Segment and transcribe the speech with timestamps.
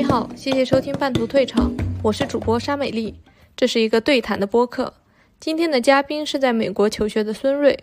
[0.00, 3.16] 你好，谢谢收听半途退场，我是主播沙美丽，
[3.54, 4.94] 这是一个对谈的播客。
[5.38, 7.78] 今天的嘉宾是在美国求学的孙瑞，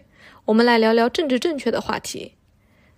[0.46, 2.34] 我们来聊聊政治正确的话题。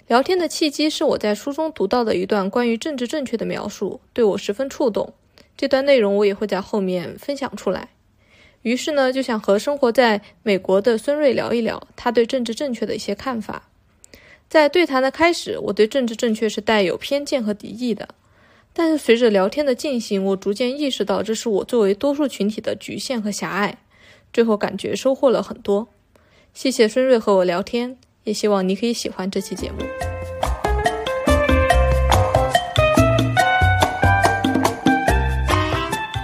[0.08, 5.14] 聊天的契机是我在书中读到的一段关于政治正确的描述，对我十分触动。
[5.58, 7.90] 这段内容我也会在后面分享出来。
[8.62, 13.68] 于是呢，就想和生活在美国的孙瑞聊一聊他对政治正确的一些看法。
[14.48, 18.08] 在对谈的开始，我对政治正确是带有偏见和敌意的。
[18.80, 23.78] 但是随着聊天的进行，我逐渐意识到这是我作为多数群体的局限和狭隘。
[24.32, 25.86] 最后感觉收获了很多。
[26.54, 29.80] 谢谢孙瑞和我聊天，也希望你可以喜欢这期节目。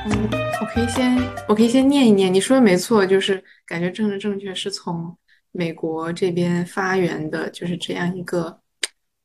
[0.06, 0.30] 嗯，
[0.62, 1.18] 我可以先，
[1.50, 2.34] 我可以先念一念。
[2.34, 5.14] 你说的没错，就是感觉政治正确是从。
[5.52, 8.60] 美国这边发源的就是这样一个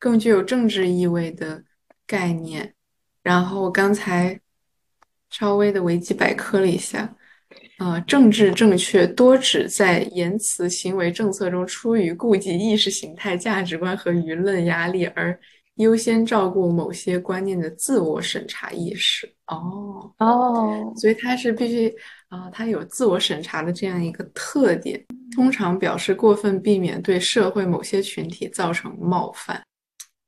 [0.00, 1.62] 更具有政治意味的
[2.06, 2.74] 概念。
[3.30, 4.36] 然后刚才
[5.30, 7.08] 稍微的维基百科了一下，
[7.78, 15.38] 呃，政治正确多指在言辞、行为、政策中出于顾及意识形态、价值观和舆论压力而
[15.76, 19.32] 优先照顾某些观念的自我审查意识。
[19.46, 21.94] 哦哦，所以它是必须
[22.30, 25.00] 啊，它有自我审查的这样一个特点。
[25.36, 29.62] 通常表示过分避免对社会某些群体造成冒犯，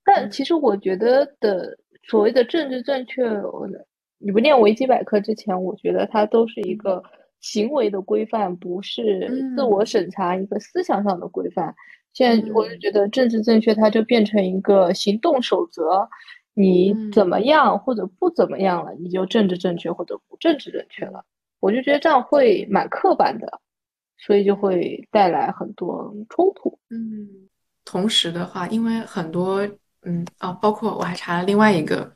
[0.05, 3.23] 但其实我觉得的所谓的政治正确，
[4.19, 7.03] 你不念维基百科之前，我觉得它都是一个
[7.41, 11.75] 行为的规范，不是自我审查一个思想上的规范。
[12.13, 16.09] 现在我就觉得政治正确，它就变成一个行动守则，
[16.55, 21.25] 你怎么样或者不怎么样了，你就政治正确或者不政治正确了。
[21.61, 23.61] 我就觉得这样会蛮刻板的。
[24.25, 26.79] 所以就会带来很多冲突。
[26.91, 27.29] 嗯，
[27.85, 29.69] 同时的话，因为很多，
[30.03, 32.15] 嗯啊，包括我还查了另外一个，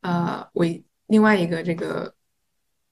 [0.00, 2.14] 呃，维另外一个这个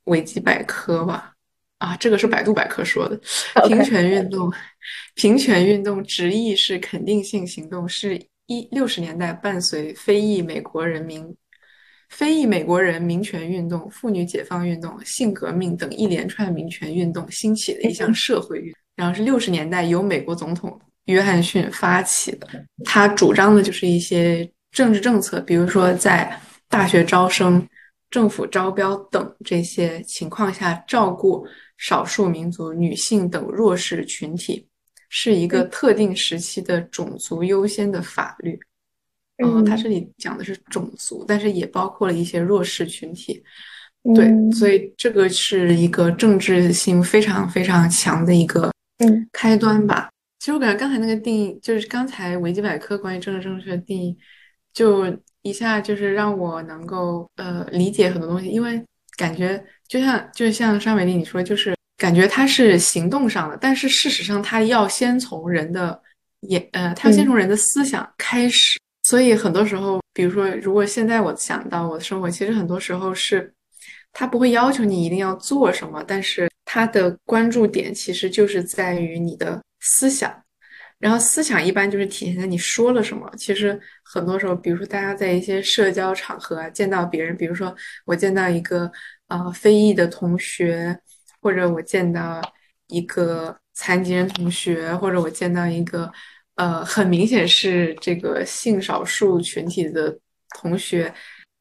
[0.04, 1.34] 维基百科吧，
[1.78, 3.20] 啊，这个是百度百科说的，
[3.68, 4.52] 平权运动，
[5.14, 11.36] 平权运动直译是肯定性行动，是一六十年代伴随非裔美国人民。
[12.08, 22.46] 非裔美国人民权运动、妇女解放运动、性革命等一连串民权运动兴起的一项社会运动，然后是六十年代由美国总统约翰逊发起的。
[22.84, 27.66] 他主张的就是一些政治政策，比如说在大学招生、
[28.10, 31.46] 政府招标等这些情况下，照顾
[31.78, 34.66] 少数民族、女性等弱势群体，
[35.08, 38.58] 是一个特定时期的种族优先的法律。
[39.44, 43.42] 嗯，他这里讲的是种族，但是也包括了一些弱势群体，
[44.14, 50.08] 对，所以这个是一个政治性非常非常强的一个嗯开端吧。
[50.46, 54.16] 其实我感觉刚才那个定义，就是刚才维基百科关于政治正确的定义，
[54.72, 55.04] 就
[55.42, 58.80] 一下就是让我能够呃理解很多东西，因为
[59.16, 66.00] 感觉就像就像沙美丽你说，就是感觉它是行动上的，但是事实上它要先从人的
[66.42, 68.78] 眼呃，它要先从人的思想开始。
[69.02, 73.52] 所以很多时候，比如说，如果现在我想到我的生活，其实很多时候是，
[74.12, 80.44] 他不会要求你一定要做什么，但是他的关注点其实就是在于你的思想，
[80.98, 83.30] 然后思想一般就是体现在你说了什么。
[83.36, 88.90] 其实很多时候，比如说大家在一些社交场合啊，见到别人，比如说我见到一个
[89.28, 90.98] 呃非裔的同学，
[91.40, 92.40] 或者我见到
[92.88, 96.12] 一个残疾人同学，或者我见到一个。
[96.56, 100.18] 呃，很明显是这个性少数群体的
[100.58, 101.12] 同学，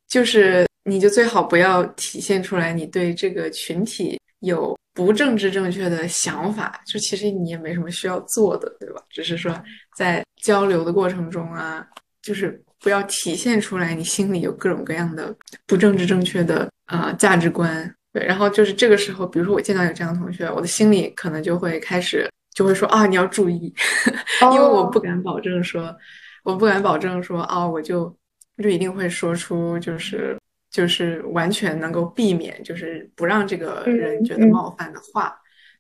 [0.07, 9.01] 就是你就最好不要体现出来你对这个群体有不政治正确的想法，就其实你也没什么需要做的，对吧？
[9.09, 9.53] 只是说
[9.97, 11.85] 在交流的过程中啊，
[12.21, 15.35] 就是不要体现出来你心里有各种各样的
[15.67, 18.25] 不政治正确的呃价值观，对。
[18.25, 22.29] 然后就是这个时候，比如说我见到有这样的同学，我的心里可能就会开始。
[22.55, 23.73] 就会说啊，你要注意，
[24.53, 25.93] 因为我不敢保证说，
[26.45, 28.05] 我不敢保证说啊，我就
[28.63, 30.37] 就一定会说出就是
[30.75, 35.33] 就是完全能够避免，就是不让这个人觉得冒犯的话。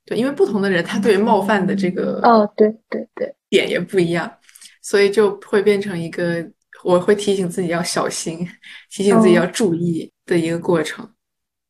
[0.05, 4.31] 对，因为不同的人他对冒犯的这个哦，对对对点也不一样，
[4.81, 6.49] 所以就会变成一个
[6.85, 8.47] 我会提醒自己要小心，
[8.89, 11.05] 提醒自己要注意的一个过程。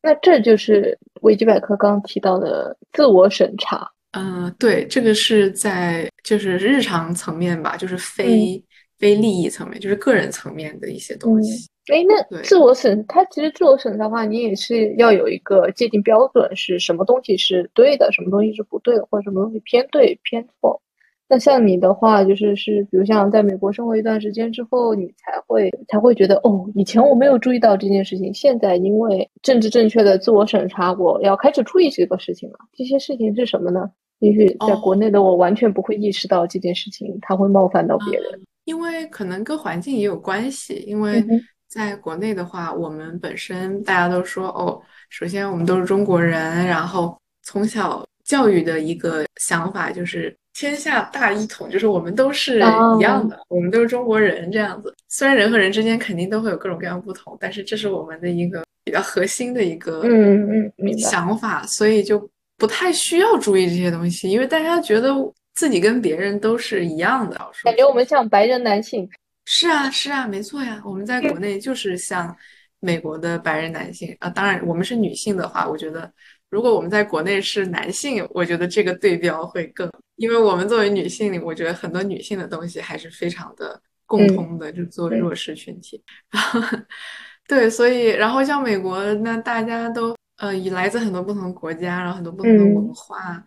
[0.04, 3.90] 那这就是维基百科刚提到的自我审查。
[4.12, 8.64] 嗯，对，这个是在就是日常层面吧，就是非
[8.98, 11.68] 非利益层面，就是个人层面的一些东西。
[11.94, 20.82] 哎，那自我审，它其实自我审查的话，你也是要有一个界定标准，是什么东西是对的，什么东西是不对的，或者什么东西偏对偏错。
[21.28, 32.58] 那像你的话，就是是，比如像在美国生活一段时间之后，你才会才会觉得，哦，以前我没有注意到这件事情，现在因为政治正确的自我审查，我要开始注意这个事情了。
[32.74, 33.90] 这些事情是什么呢？
[34.20, 38.40] 也许在国内的我完全不会意识到这件事情，它会冒犯到别人。
[38.66, 41.26] 因为可能跟环境也有关系，因为
[41.68, 50.36] 在国内的话，我们本身大家都说，哦，首先我们都是中国人，然后从小教育的一个想法就是。
[50.58, 54.96] 天下大一统，就是我们都是一样的，我们都是中国人这样子。
[55.10, 62.26] 虽然人和人之间肯定都会有各种各样不同，但是这是我们的一个比较核心的一个嗯嗯想法，所以就
[62.58, 65.14] 不太需要注意这些东西，因为大家觉得
[65.56, 67.36] 自己跟别人都是一样的。
[67.64, 69.10] 感觉我们像白人男性。
[69.46, 72.36] 是啊是啊，没错呀，我们在国内就是像
[72.80, 74.30] 美国的白人男性啊。
[74.30, 76.12] 当然，我们是女性的话，我觉得。
[76.52, 86.02] 如果我们在国内是男性，我觉得这个对标会更，因为我们作为女性，我觉得很多女性的东西还是非常的共通的，就作为弱势群体。
[87.48, 93.44] 对，所以然后像美国，那大家都呃，以来自很多不同国家，然后很多不同的文化，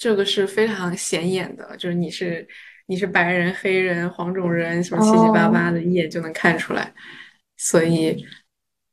[0.00, 2.48] 这个是非常显眼的，就是你是
[2.86, 6.90] 你是白人、黑人、黄种人，什么七七八八的，一眼就能看出来。
[7.58, 8.24] 所以，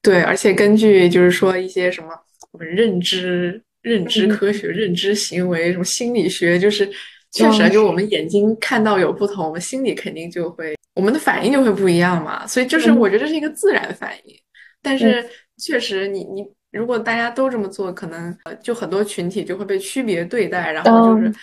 [0.01, 2.09] 对，而且根据就是说一些什么。
[2.51, 6.89] 我们认知、认知科学、认知行为，什么心理学，就是
[7.31, 12.47] 确实，就我们眼睛看到有不同，我们心里肯定就会，我们的反应就会不一样嘛。
[12.47, 14.35] 所以就是，我觉得这是一个自然反应。
[14.81, 15.23] 但是
[15.57, 21.33] 确实，你你如果大家都这么做，可能就很多群体就会被区别对待，然后就是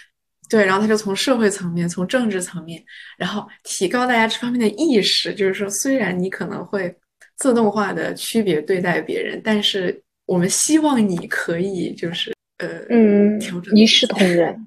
[0.48, 2.82] 对，然后他就从社会层面、从政治层面，
[3.16, 6.94] 然后提高大家这方面的意识，就是说，虽然你可能会
[7.36, 10.00] 自动化的区别对待别人，但是。
[10.26, 14.66] 我们希望你可以就是呃嗯调整一视同 仁。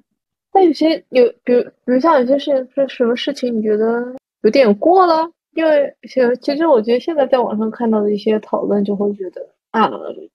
[0.52, 5.28] 但有些有比如比如像有些事情是什么事情你觉得有点过了？
[5.54, 9.44] 因为其实其实我觉得现在在网上看到的一些讨论就会觉得
[9.82, 9.90] 啊，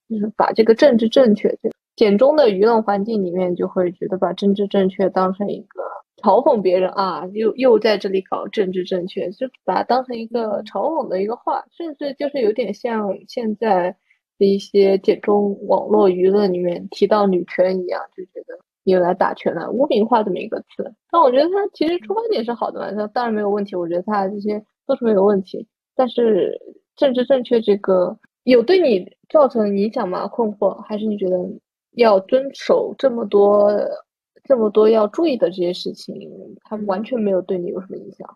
[0.10, 1.57] 就是把这个政治正确，
[1.95, 5.81] 简中的舆论环境里面就会觉得把政治正确当成一个
[6.22, 13.95] 嘲讽别人啊，又又在这里搞政治正确，就把它当成一个嘲讽的一个话，甚至就是有点像现在。
[14.40, 20.92] 的一些简中网络舆论里面提到女权一样，就觉得又来打拳了，污名化这么一个词。
[21.12, 23.75] 但我觉得他其实出发点是好的嘛，那当然没有问题。
[23.75, 25.68] 我觉得他这些都是没有问题。
[25.95, 26.60] 但是
[26.95, 30.28] 政治正确这个有对你造成影响吗？
[30.28, 30.81] 困惑？
[30.81, 31.38] 还是你觉得
[31.95, 33.72] 要遵守这么多
[34.44, 36.13] 这么多要注意的这些事情，
[36.63, 38.28] 它完全没有对你有什么影响？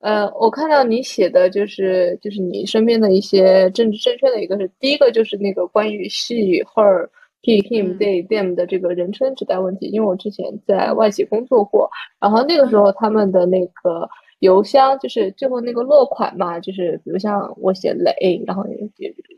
[0.00, 6.34] 呃，我看到你写的就是就是你身边的一些政治正确的一个是第一个就是那个关于 she
[6.74, 7.08] her
[7.42, 11.88] he him they them 的这个人称指代问题，因为我之前在外企工作过，
[12.18, 14.08] 然后那个时候他们的那个
[14.42, 18.64] 邮箱就是最后那个落款嘛，就是比如像我写磊，然后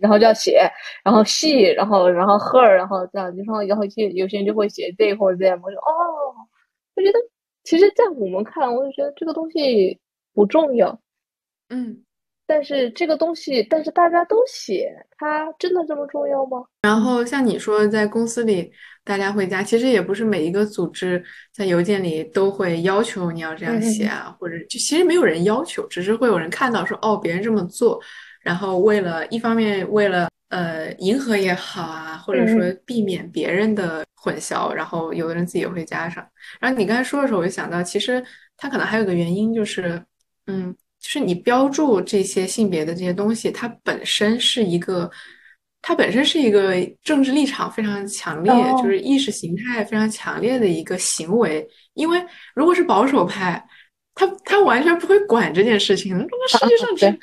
[0.00, 0.68] 然后就要写，
[1.02, 6.34] 然后 she，然后然后 her，然后这样，然后然后些有些人就会写 they 或者 them，我就哦，
[6.96, 7.18] 我觉得
[7.62, 9.98] 其实，在我们看，我就觉得这个东西。
[10.36, 10.98] 不重要，
[11.68, 12.02] 嗯，
[12.44, 16.64] 但是这个东西，但是大家都写，它真的这么重要吗？
[16.82, 18.72] 然后像你说，在公司里
[19.04, 21.22] 大家会加，其实也不是每一个组织
[21.52, 28.00] 在邮件里都会要求你要这样写啊，或者就其实没有人要求，只是会有人看到说哦，别人这么做，
[28.42, 36.26] 然后为了一方面为了呃迎合也好啊，或者说避免别人的混淆，然后有的人自己也会加上。
[36.58, 38.25] 然后你刚才说的时候，我就想到，其实
[38.56, 40.02] 它可能还有个原因就是。
[40.46, 45.11] 嗯，就是你标注这些性别的这些东西，它本身是一个，
[45.87, 51.69] 它本身是一个政治立场非常强烈，就是意识形态非常强烈的一个行为。
[51.93, 52.25] 因为
[52.55, 53.62] 如果是保守派，
[54.14, 56.19] 他他完全不会管这件事情。
[56.19, 57.19] 这个世界上这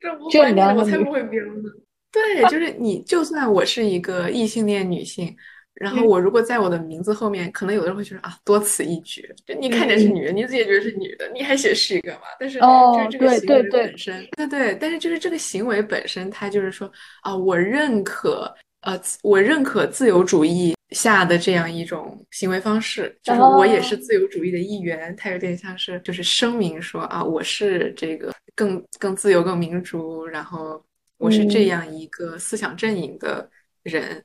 [0.00, 1.68] 这我管你，我才不会标呢。
[2.10, 5.36] 对，就是你，就算我是一个异性恋女性。
[5.80, 9.32] 然后我如果在我的名字后面，可能有的人会觉得啊，多此一举。
[9.46, 12.22] 就你看见是女的，你自己也觉得是女的，你还写是一个嘛？
[12.40, 14.74] 但是就是这个行为本身，对对。
[14.80, 16.90] 但是就是这个行为本身，它就是说
[17.22, 25.14] 啊，我认可，呃，我认可自由主义下的这样一种行为方式，就是我也是自由主义的一员。
[25.16, 30.82] 它有点像是就是声明说啊，我是这个更更自由、更民主，然后
[31.18, 33.48] 我是这样一个思想阵营的
[33.84, 34.24] 人。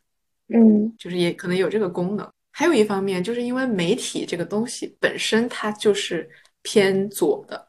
[0.54, 2.30] 嗯，就是也可能有这个功能。
[2.52, 6.30] 还有一方面，就是因为媒体这个东西本身它就是
[6.62, 7.68] 偏左的，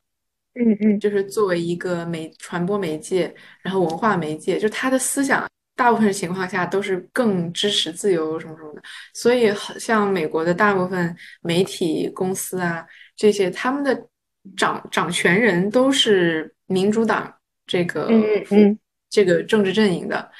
[0.54, 8.82] 嗯嗯，就是作为一个媒传播媒介，然后文化媒介，就它的思想大部分情况下都是更支持自由什么什么的。
[9.14, 12.86] 所以，好像美国的大部分媒体公司啊，
[13.16, 14.06] 这些，他们的
[14.54, 17.34] 掌掌权人都是民主党
[17.66, 20.30] 这个嗯嗯这个政治阵营的，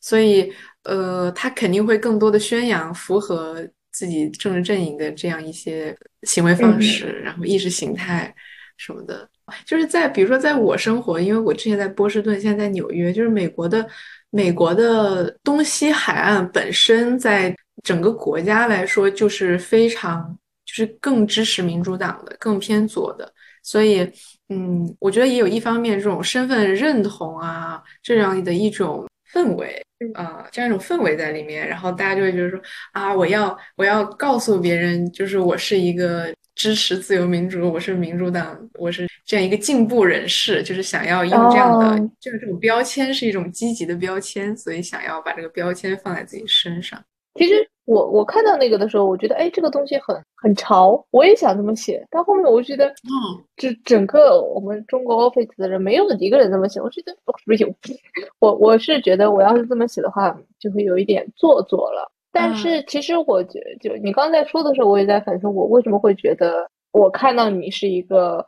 [0.00, 0.50] 所以
[0.84, 8.34] 呃，他肯定会更多的宣扬符合自己政治阵营的这样一些行为方式，然后意识形态
[8.76, 9.28] 什么的。
[9.66, 13.84] 就是在比如说，在我生活，因为我之前在波士顿，现在在纽约，就是美国的
[14.30, 23.32] 美国的东西海岸本身，在整个国家来说，就是非常就是更支持民主党的，更偏左的，
[23.64, 24.08] 所以
[24.50, 32.60] 嗯，我觉得也有一方面这种身份认同啊这样的一种氛围啊，这样一种氛围在里面，然后大家就会觉得说
[32.92, 36.32] 啊，我要我要告诉别人，就是我是一个。
[36.56, 47.02] 支持自由民主，我是民主党，我是这样一个进步人士，就是想要用这样的，就是这种标签是一种积极的标签，所以想要把这个标签放在自己身上。
[47.34, 52.06] 其实我我看到那个的时候，我觉得哎，这个东西很很潮，我也想这么写。
[52.10, 57.74] 但后面我觉得，嗯，这整个我们中国 office 的人没有一个人这么写，我觉得不是有，
[58.40, 62.10] 我我是觉得我要是这么写的话，就会有一点做作了。
[62.32, 68.44] 但是其实我觉就你刚才说的时候，我也在反思，我为什么会觉得我看到你是一个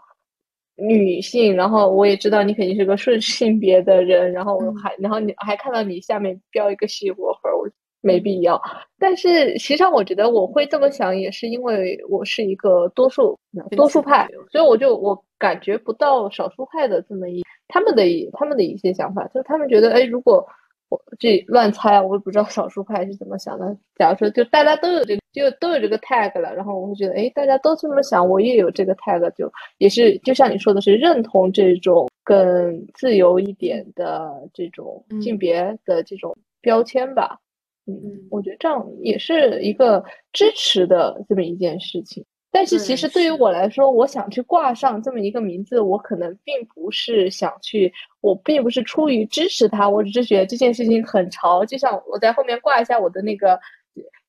[0.77, 7.69] 女性，然后我也知道你肯定是个顺性别的人，然后我还然后你还看到你下面标一个细活粉，我
[8.03, 8.61] 没必要。
[8.99, 13.39] 但是实际上，我觉得我会这么想，也是因为我是一个多数
[13.75, 18.03] 多数派，所以我就我感觉不到少数派的这么一他们的
[18.35, 20.47] 他们的一些想法，就是他们觉得，哎，如果
[20.91, 21.01] 我。
[21.19, 22.03] 这乱猜啊！
[22.03, 23.75] 我也不知道少数派是怎么想的。
[23.97, 37.39] 假如说，就大家都有这个，就都有这个 tag 了，然后我会觉得，哎，大家都这么想，我也有这个 tag，就也是就像你说的是认同这种更自由一点的这种性别的这种标签吧。
[37.87, 37.95] 嗯，
[38.31, 42.25] 我觉得这样也是一个支持的这么一件事情。
[42.55, 51.65] 但是其实对于我来说，我想去挂上这么一个名字，我可能并不是想去，我并不是出于支持他，我只是觉得这件事情很潮。
[51.65, 53.59] 就像我在后面挂一下我的那个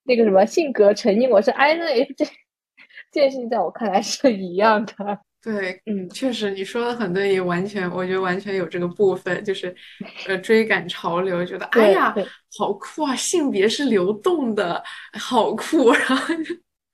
[0.03, 2.29] 那个什么性格成因，我是 INFJ，
[3.11, 5.19] 这件事情在我看来是一样的。
[5.43, 9.75] 对，嗯，确实你说的很对，也完全，我觉得完全有这个部分，就是
[10.27, 12.15] 呃追赶潮流，觉得哎呀
[12.57, 14.81] 好酷啊，性别是流动的，
[15.19, 16.33] 好酷， 然后。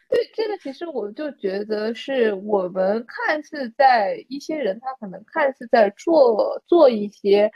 [0.10, 7.52] 对这个，其实我就觉得是我们看似在一些人，他可能看似在做做一些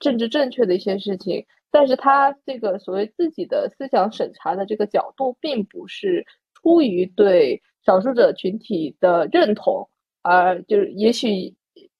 [0.00, 6.24] 政治正确的一些事情，但是他这个所谓自己的思想审查的这个角度，并不是
[6.54, 9.90] 出于对少数者群体的认同，
[10.22, 11.54] 而就是也许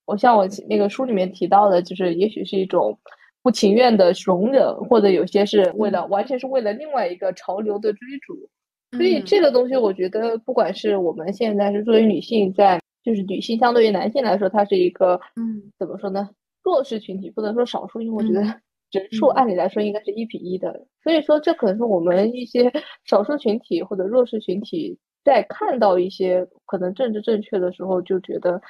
[0.05, 2.99] 我像我那个书里面提到的，就是也许是一种
[3.43, 8.49] 不情愿的容忍，或者有些是为了完全是为了另外一个潮流的追逐。
[8.97, 16.29] 所以这个东西，我觉得不管是我们现在是作为女性，在就是女性相对于男性来说，它是一个嗯，怎么说呢？
[16.62, 18.43] 弱势群体不能说少数，因为我觉得
[18.91, 20.87] 人数按理来说应该是一比一的。
[21.02, 22.71] 所以说，这可能是我们一些
[23.05, 28.61] 少数群体或者弱势群体在看到一些可能政治正确的时候，就觉得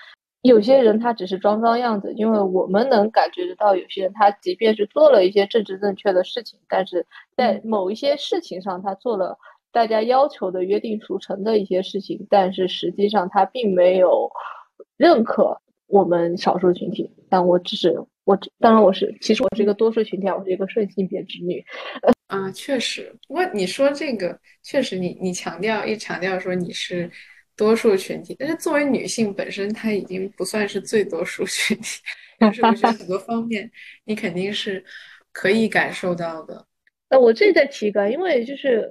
[0.43, 7.07] 有些人他只是装装样子，因为我们能感觉得到，有些人他即便是做了一些政治正确的事情，但是
[7.37, 9.39] 在某一些事情上他做了。
[9.75, 14.31] 大家要求的约定俗成的一些事情，但是实际上他并没有
[14.99, 17.11] 认可我们少数群体。
[17.31, 21.65] 但我只是我，当然我是，其实我是一个多数群体，我是一个顺性别直女。
[22.33, 23.15] 啊，确实。
[23.29, 27.11] 不过你说这个，确实你你强调一强调说你是
[27.55, 32.01] 多数群体，但是作为女性本身，她已经不算是最多数群体。
[32.39, 33.71] 但是我觉得很多方面，
[34.07, 34.83] 你肯定是
[35.31, 36.67] 可以感受到的。
[37.11, 38.89] 那我这在提个，因为就是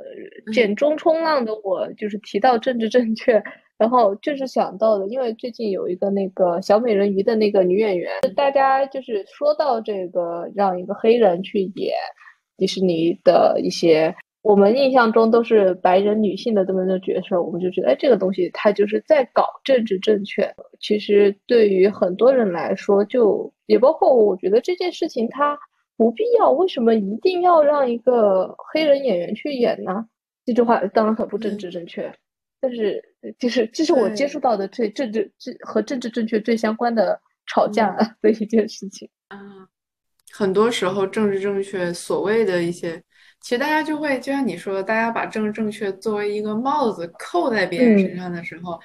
[0.53, 3.41] 简中冲浪的我，就是提到政治正确，
[3.75, 11.95] 然后就是想到的，因为最近有一个那个小美人鱼的那个女演员，大家就是说到这个让一个黑人去演
[12.58, 20.53] 迪士尼的一些，我们印象中都是白人女性的这么一个角色，我们就觉得，哎，这个东西它就是在搞政治正确。
[20.79, 25.58] 其实对于很多人来说，就也包括我觉得这件事情它。
[25.98, 30.03] 不必要，为什么一定要让一个黑人演员去演呢？
[30.43, 32.12] 这句话当然很不政治正确，
[32.60, 33.03] 但是
[33.38, 39.38] 就是这是我接触到的最政治、最和政治正确最相关的吵架的一件事情啊。
[40.34, 43.02] 很多时候，政治正确所谓的一些，
[43.42, 48.80] 其实大家就会就像你说的，大家把政治正确作为一个帽子扣在别人身上的时候，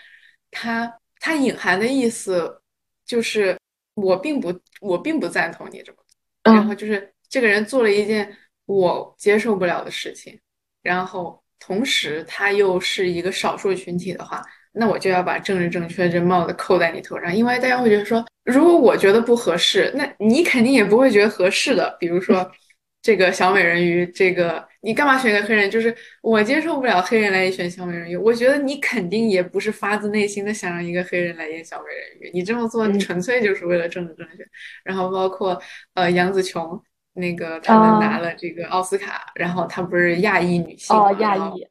[0.51, 2.61] 它它隐含的意思
[3.05, 3.59] 就是
[3.95, 5.99] 我并不我并不赞同你这么。
[6.43, 8.37] 然后就是这个人做了一件
[8.67, 10.39] 我接受不了的事情，
[10.83, 14.41] 然后同时他又是一个少数群体的话，
[14.79, 21.97] 那我就要把政治正确这帽子扣在你头上，因为大家会觉得说，如果我觉得不合适，那你肯定也不会觉得合适的。
[21.99, 22.51] 比如说，
[23.01, 25.71] 这个小美人鱼，这个你干嘛选个黑人？
[25.71, 34.45] 就是我接受不了黑人来选小美人鱼，我觉得你肯定也不是发自内心的想让一个黑人来演小美人鱼，你这么做纯粹就是为了政治正确。
[34.85, 35.59] 然后包括
[35.95, 36.83] 呃杨紫琼
[37.15, 41.67] 那个他们拿了这个奥斯卡，然后她不是亚裔女性哦，亚裔。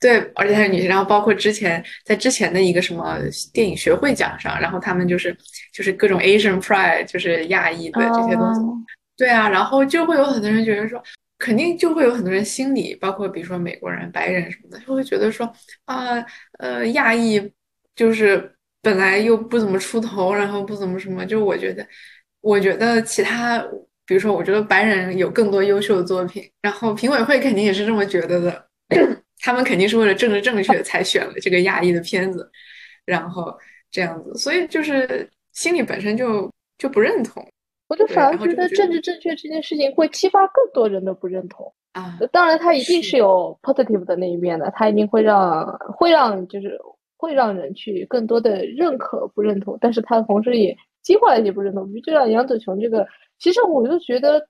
[0.00, 3.18] 对，而且她是女性，然后包括之前在之前的一个什么
[3.52, 5.36] 电影学会奖上，然后他们就是
[5.72, 8.60] 就是各种 Asian Pride，就是亚裔的这些东西。
[9.16, 11.02] 对啊，然后就会有很多人觉得说，
[11.38, 15.52] 肯定就会有很多人心里，包括比如说美国人、白人什么的，就会觉得说
[15.86, 16.24] 啊，
[16.60, 17.52] 呃，亚裔
[17.96, 21.84] 就是本来又不怎么出头，然后不怎么什么，就我觉得，
[22.40, 23.58] 我觉得其他，
[24.06, 28.66] 比如说，我觉得白人有更多优秀的作品，然后评委会肯定也是这么觉得的。
[29.40, 32.50] 他们肯定是为了政治正确才选了这个亚裔的片子，
[33.04, 33.56] 然后
[33.90, 37.46] 这样子，所以就是心里本身就就不认同。
[37.88, 42.18] 我就反而觉得政治正确这件事情会激发更多人的不认同啊。
[42.32, 45.66] 当然，它一定是有 positive 的那一面的，它一定会让
[45.96, 46.78] 会让就是
[47.16, 51.86] 会让人去更多的认可不认同，但是它同时也激化了一些不认同。
[51.88, 53.06] 比如就像杨紫琼这个，
[53.38, 54.46] 其实我就觉得。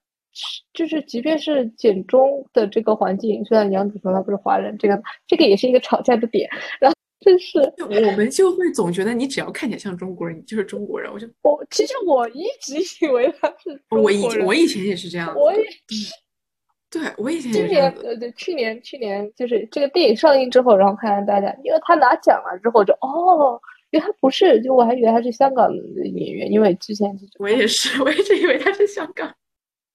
[0.72, 6.48] 就是即便是简中的这个环境，虽然杨紫琼她不是华人，这个这个也是一个吵架的点。
[6.80, 11.12] 然后就是我们就会总觉得你只要看起来像中国人，你就是中国人。
[11.12, 15.58] 我就我其实我一直以为他是我以我以前也是这样，我也
[16.90, 29.34] 对我以前今年呃对去年去年就是这个电影上映之后，然后看大家，因为他拿奖了之后就哦，因为他不是，就我还以为他是香港的演员，因为之前我也是，我一直以为他是香港。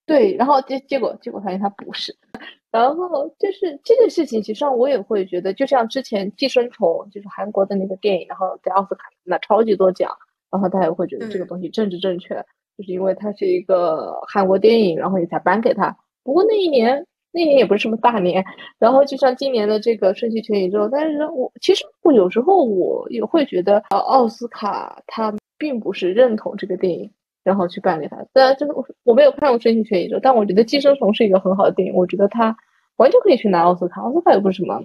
[0.05, 2.13] 对，然后结结果结果发现他不是，
[2.71, 10.11] 然后就是这件事情，其实上我也会觉得，就像之前《寄生虫》就是韩国的那个电影，然后在奥斯卡拿超级多奖，
[10.51, 12.35] 然后大家会觉得这个东西政治正确，
[12.77, 15.95] 就是因为它是一个韩国电影，然后你才颁给他。
[16.23, 18.43] 不过那一年那一年也不是什么大年，
[18.79, 27.09] 然后就像今年的这个《瞬息全宇宙》，但是我其实我有时候我也会觉得，呃，奥斯卡他并不是认同这个电影。
[27.43, 28.17] 然后去办理它。
[28.33, 28.71] 虽然就是
[29.03, 31.93] 我没有看过《真心全宇宙》，但我觉得《寄生虫》是一个很好的电影。
[31.93, 32.55] 我觉得它
[32.97, 34.01] 完全可以去拿奥斯卡。
[34.01, 34.83] 奥斯卡又不是什么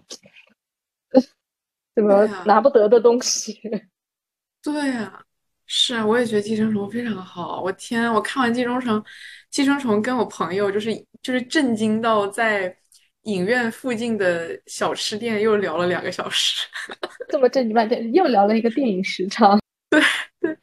[1.94, 3.60] 什么拿不得的东西。
[4.62, 5.22] 对呀，
[5.66, 7.62] 是啊，我也觉得《寄生虫》非常好。
[7.62, 8.96] 我天，我看完《寄生虫》，
[9.50, 12.74] 《寄生虫》跟我朋友就是就是震惊到在
[13.22, 16.66] 影院附近的小吃店又聊了两个小时。
[17.28, 19.58] 这么正经半天，又聊了一个电影时长。
[19.90, 20.00] 对
[20.40, 20.56] 对。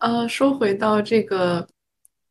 [0.00, 1.66] 呃，说回到这个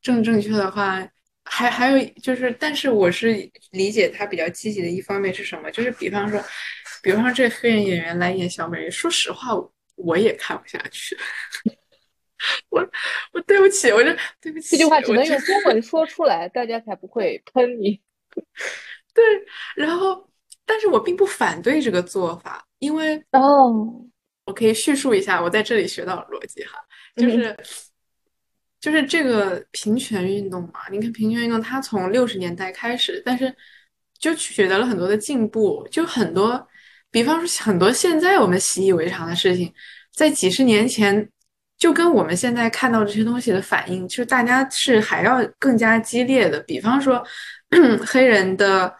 [0.01, 1.07] 正正确的话，
[1.43, 5.71] 还还有就是，但是我是理解他比较积极的一方面是什么？
[5.71, 6.43] 就是比方说，
[7.01, 9.51] 比方说这黑人演员来演小美人，说实话，
[9.95, 11.17] 我也看不下去。
[12.69, 12.81] 我
[13.33, 14.09] 我对不起，我就
[14.41, 14.77] 对不起。
[14.77, 17.99] 这句话只能用中文说出来，大家才不会喷你。
[19.13, 19.23] 对，
[19.75, 20.27] 然后，
[20.65, 24.05] 但是我并不反对这个做法，因为哦，
[24.45, 26.79] 我可以叙述一下我在这里学到的逻辑哈。
[27.19, 27.55] 就是，
[28.79, 30.87] 就是这个平权运动嘛。
[30.89, 33.53] 你看平权运动，它从六十年代开始，但是
[34.17, 35.87] 就取得了很多的进步。
[35.91, 36.67] 就很多，
[37.11, 39.73] 比方说很多现在我们习以为常的事情，
[40.13, 41.29] 在几十年前，
[41.77, 46.59] 就跟我们现在看到这些东西的反应，就是大家是还要更加激烈的。
[46.61, 47.23] 比方说
[48.07, 48.93] 黑人的。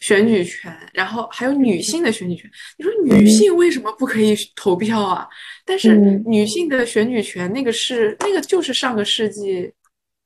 [0.00, 2.50] 选举权，然后还有女性的选举权。
[2.76, 5.26] 你说女性为什么不可以投票啊？
[5.64, 9.72] 但是女性的选举权，那个是那个就是上个世纪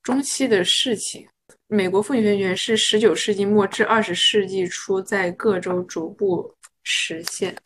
[0.03, 1.27] 中期的事情。
[1.69, 6.53] 美国妇女选举权是十九世纪末至二十世纪初在各州逐步
[6.83, 7.57] 实现。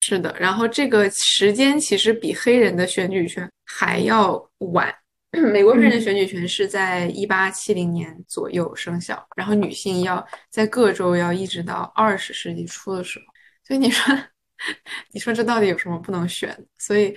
[0.00, 4.92] 是的，然后这个时间其实比黑人的选举权还要晚。
[5.50, 13.24] 美国黑人的选举权是在一八七零年左右生效，然后女性要在各州要一直到二十世纪初的时候。
[13.66, 14.14] 所以你说，
[15.10, 16.54] 你说这到底有什么不能选？
[16.78, 17.14] 所以，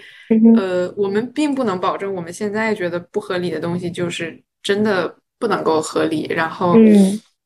[0.56, 6.26] 呃，我们并不能保证我们现在觉得不合理的东西就是真的不能够合理。
[6.30, 6.74] 然后，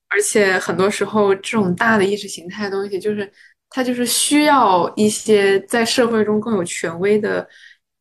[0.10, 3.32] 而且很多时候这种大的意识形态的东西，就是
[3.72, 7.50] 它就是需要一些在社会中更有权威的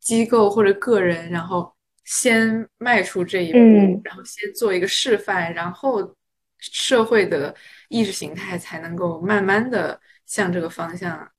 [0.01, 1.75] 机构或者个人，然后。
[2.11, 3.59] 先迈出这一步，
[4.03, 6.15] 然后先做一个示范，然后
[6.59, 7.55] 社会的
[7.91, 11.31] 意识形态才能够慢慢的向这个方向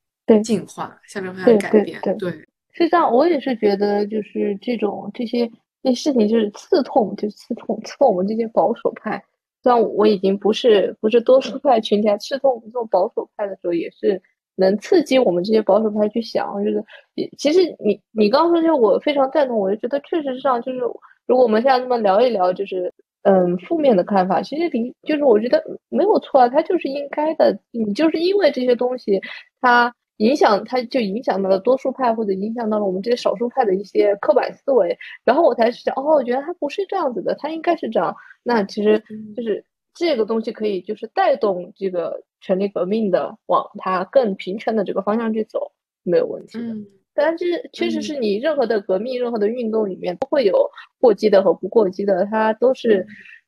[0.43, 1.99] 进化，向这个方向改变。
[2.19, 2.31] 对，
[2.73, 5.49] 实际上我也是觉得，就是这种这些
[5.81, 9.23] 这事情就是刺痛，就是刺痛刺痛我们这些保守派。
[9.63, 14.21] 虽然我已经不是不是多数派群体，刺痛我们这种保守派的时候，也是
[14.59, 16.63] 能刺激我们这些保守派去想。
[16.63, 16.83] 就是
[17.37, 19.57] 其实你你刚说这个，我非常赞同。
[19.57, 20.79] 我就觉得，确实上就是，
[21.25, 22.93] 如果我们现在这么聊一聊，就是
[23.23, 27.57] 嗯，负面的看法，其实理就是我觉得没有错啊，它就是应该的。
[27.71, 29.19] 你就是因为这些东西，
[29.61, 29.93] 它。
[30.19, 34.93] 影响，它就影响到了多数派，或者影响到了我们这些少数派的一些刻板思维，
[35.23, 38.13] 然后我才想，哦，我觉得它不是这样子的，它应该是这样。
[38.43, 39.01] 那其实
[39.33, 45.71] 就是这个东西可以就是带动这个权力革命的往它更平权的这个方向去走，
[46.03, 46.75] 没有问题的。
[47.13, 53.05] 但是确实是你任何的革命、任何的运动里面都会有过激的和不过激的，它都是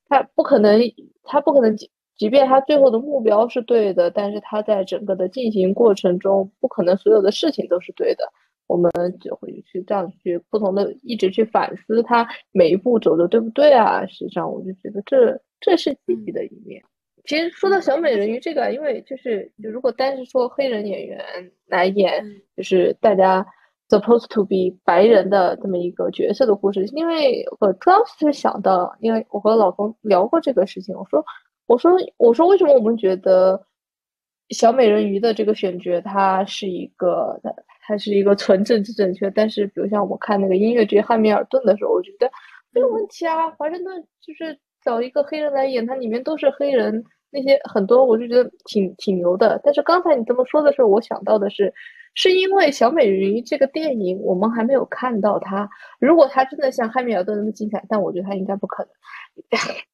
[0.08, 0.80] 它不可能，
[1.24, 1.76] 它不可能。
[2.18, 8.24] 即便它最后的目标是对的，但是它在整个的进行过程中，不可能所有的事情都是对的。
[8.68, 14.06] 我们就会去这样去不同的一直去反思它每一步走的对不对啊。
[14.06, 16.84] 实际上，我就觉得这这是积极的一面。
[17.26, 21.24] 其实说到小美人鱼这个，因为就是如果单是说黑人演员
[21.68, 22.24] 来演，
[22.56, 23.46] 就是大家
[23.90, 31.24] supposed to be 白人的这么一个角色的故事，因为我当时想到，因为我和老公聊过这个事情，我说。
[31.68, 33.66] 我说，我说，为什么我们觉得
[34.50, 37.40] 小美人鱼的这个选角，它是一个，
[37.88, 39.32] 它是一个纯政治正确？
[39.32, 42.30] 但是，比如像我看那个音乐剧《汉密尔顿》的时候，我觉得
[42.72, 43.50] 没有问题啊。
[43.52, 49.60] 华盛顿就是找一个黑人来演，它里面都是黑人，那些很多，我就觉得挺挺牛的。
[49.64, 51.74] 但是刚才你这么说的时候，我想到的是，
[52.16, 55.70] 是因为小美人鱼这个电影我们还没有看到它。
[56.00, 58.92] 如果它真的像汉密尔顿那么精彩，但我觉得它应该不可能。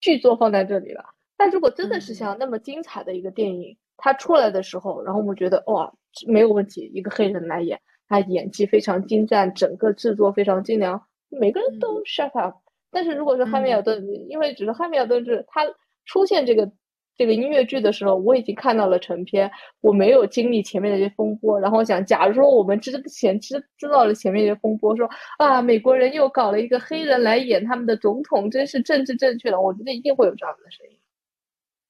[0.00, 1.04] 剧作放在这里了。
[1.36, 5.92] 但如果真的是像那么精彩的一个电影，它出来的时候，然后我们觉得哇，
[6.26, 12.56] 没有问题，一个黑人来演，他演技非常精湛，整个制作非常精良，每个人都 shut up。
[12.90, 15.62] 但是如果是汉密尔顿，因为只是汉密尔顿是他
[16.04, 16.70] 出现这个
[17.16, 19.50] 这个音乐剧的时候，我已经看到了成片，
[19.80, 21.60] 我没有经历前面那些风波。
[21.60, 30.96] 然后想，假如说我们之前知知道了前面那些风波，说啊，美国人又搞了一个黑人来演他们的总统，真是政治正确的，我觉得一定会有这样的声音。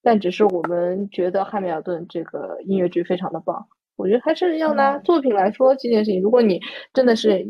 [0.02, 6.20] 但只是我们觉得《汉密尔顿》这个音乐剧非常的棒，我觉得还是要拿作品来说这件事情。
[6.20, 6.60] 如果你
[6.92, 7.46] 真的是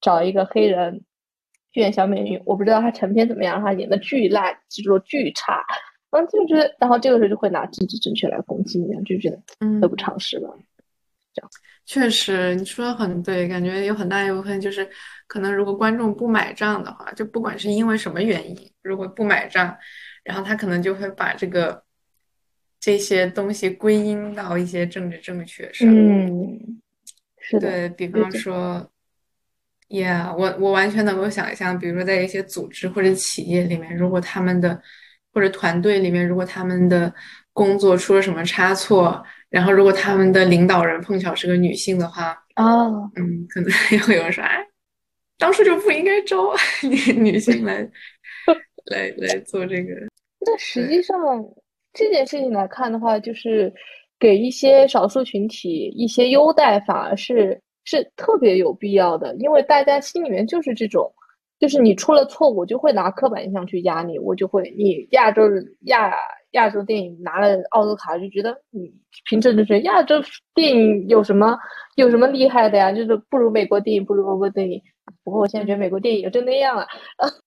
[0.00, 1.00] 找一个黑人
[1.72, 5.64] 去演小美女，我不知道他成片怎么样，他演的巨烂，制作巨差，
[6.10, 10.56] 然后，就觉得，然后这个时候就会拿政治正确来攻击你，就觉得得不偿失了。
[11.34, 11.50] 这样
[11.86, 14.88] 确实你说的很对，感觉有很大一部分就是
[15.26, 19.76] 可能如果观众不买账的话，就不管是因为什么原因，如果不买账，
[20.24, 21.82] 然后他可能就会把这个。
[22.84, 26.80] 这些东西归因到一些政治正确上，嗯，
[27.38, 28.90] 是的，对比方说
[29.92, 34.80] ，Yeah，我我完全能够想象，比如说在一些组织或者企业里面，如果他们的
[35.32, 37.12] 或者团队里面，如果他们的
[37.52, 44.66] 工作出了什么差错，然后如果他们的领导人碰巧是个女性的话，哦，嗯，可能 也会有人说，哎，
[45.38, 46.52] 当初就不应该招
[46.82, 47.88] 女女性来
[48.90, 49.92] 来来做这个。
[50.40, 51.16] 那实际上。
[51.94, 53.70] 这件事情来看的话，就是
[54.18, 59.34] 给一些少数群体一些优待，反而是是特别有必要的。
[59.36, 61.12] 因为大家心里面就是这种，
[61.58, 65.42] 就是你出了错，我就会拿刻板印象去压你，我就会你亚洲
[65.82, 66.12] 亚
[66.52, 68.92] 亚洲电影拿了奥斯卡，就觉得你
[69.28, 70.16] 凭政治学亚洲
[70.54, 71.56] 电影有什么
[71.96, 72.92] 有什么厉害的呀？
[72.92, 74.82] 就是不如美国电影，不如欧洲电影。
[75.24, 76.86] 不过我现在觉得美国电影就那样了。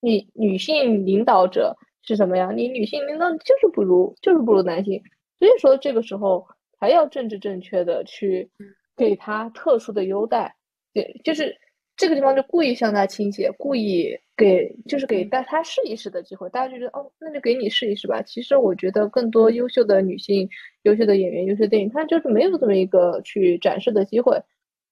[0.00, 1.76] 女女性领导者。
[2.06, 2.50] 是什么呀？
[2.54, 5.02] 你女性领导就是不如，就是不如男性，
[5.38, 6.46] 所以说这个时候
[6.78, 8.50] 还要政治正确的去
[8.96, 10.54] 给他特殊的优待，
[10.92, 11.54] 对，就是
[11.96, 18.22] 这个地方就故意向他倾斜，故意给就是给带他试一试的机会，大家就觉得哦，那就给你试一试吧。
[18.22, 20.48] 其实我觉得更多优秀的女性、
[20.82, 24.42] 优秀的演员、优秀电影，他就是没有这么一个去展示的机会。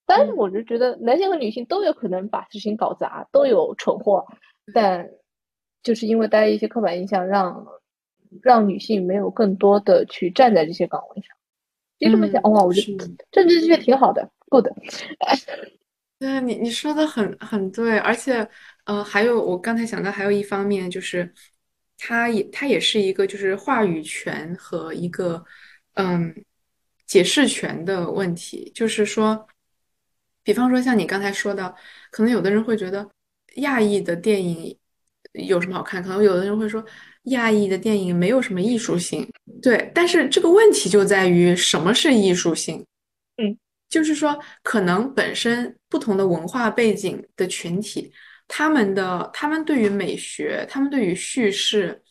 [0.07, 4.27] 但是我就觉得男性和女性都有可能把事情搞砸，都有蠢货，
[4.75, 5.09] 但。
[5.85, 7.67] 就是因为大家一些刻板印象，让
[8.41, 11.37] 让女性没有更多的去站在这些岗位上。
[12.03, 14.67] 就这么想，哇，我觉得政治正确挺好的，good。
[16.19, 18.49] 对，你你说的很很对，而且，
[18.85, 21.33] 呃，还有我刚才想到还有一方面，就是
[21.99, 25.45] 它也它也是一个就是话语权和一个
[25.95, 26.35] 嗯
[27.07, 28.71] 解释权的问题。
[28.75, 29.47] 就是说，
[30.43, 31.75] 比方说像你刚才说的，
[32.11, 33.09] 可能有的人会觉得
[33.57, 34.77] 亚裔的电影。
[35.35, 36.03] 有什么好看？
[36.03, 36.85] 可能有的人会说，
[37.25, 39.29] 亚裔的电影没有什么艺术性。
[39.63, 42.85] 对，但是这个问题就在于什么是艺术性？
[43.37, 43.57] 嗯，
[43.89, 48.13] 就是说，可能本身不同的文化背景的群体，
[48.49, 52.03] 他们的他们对于美学，他们对于叙事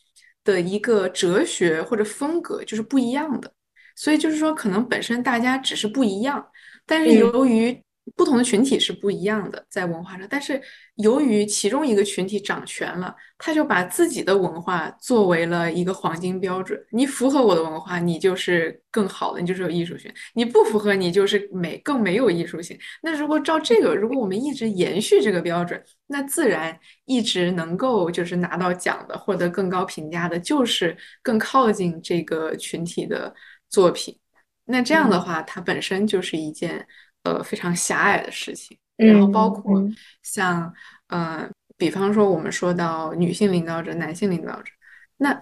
[0.44, 3.52] 的一个哲学或者风格就是不一样的。
[3.96, 6.44] 所以就是说，可能本身大家只是不一样，
[6.86, 7.78] 但是由于
[8.16, 10.62] 不同的群体是不一样的，在文化上，但是
[10.96, 16.80] 由于其中一个群体掌权了，他就把自己的文化作为了一个黄金标准。
[16.92, 22.78] 你符合我的文化，你就是更好的，你就是有艺术性；你不符合，你就是没更没有艺术性。
[23.02, 33.34] 那如果照这个，如果我们一直延续这个标准，那自然一直能够就是拿到奖的，获得更高评价的，就是更靠近这个群体的
[33.70, 34.18] 作品。
[34.66, 36.86] 那这样的话，它本身就是一件。
[37.24, 39.82] 呃，非常狭隘的事情，然后包括
[40.24, 40.74] 像
[41.08, 44.72] 呃，比方说我们说到女性领导者、男性领导者，
[45.18, 45.40] 那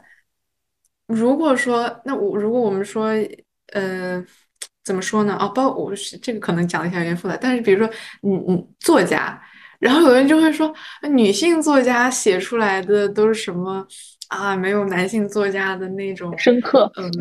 [1.07, 3.09] 如果说那我如果我们说
[3.73, 4.23] 呃，
[4.83, 5.37] 怎么说呢？
[5.39, 7.87] 哦，包我是这个可能讲的起来有点复杂，但是比如说
[8.23, 9.41] 嗯嗯作家，
[9.79, 10.73] 然后有人就会说
[11.09, 13.87] 女性作家写出来的都是什么
[14.27, 14.55] 啊？
[14.55, 17.11] 没有男性作家的那种深刻，嗯。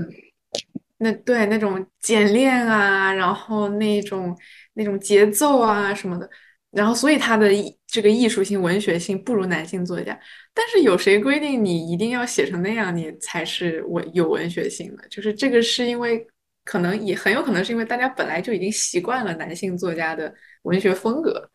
[1.01, 4.37] 那对那种简练啊，然后那种
[4.75, 6.29] 那种节奏啊什么的，
[6.73, 7.49] 然后所以他的
[7.87, 10.19] 这个艺术性、文学性不如男性作家。
[10.53, 15.07] 但是有谁规定你一定要写成那样，你才是文有文学性的？
[15.09, 16.27] 就是这个是因为
[16.65, 21.49] 可能也很有可能是因为大家本来就已经习惯了男性作家的文学风格，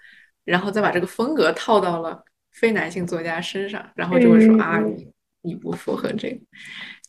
[0.46, 6.40] 然后再把这个风格套到了非男性作家身上，然后就会说啊，你你不符合这个，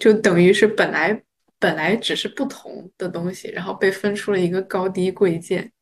[0.00, 1.22] 就等于是本来。
[1.64, 5.72] 本来只是不同的东西，然后被分出了一个高低贵贱，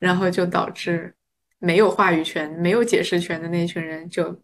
[0.00, 1.14] 然后就导致
[1.60, 4.42] 没有话语权、没有解释权的那群人就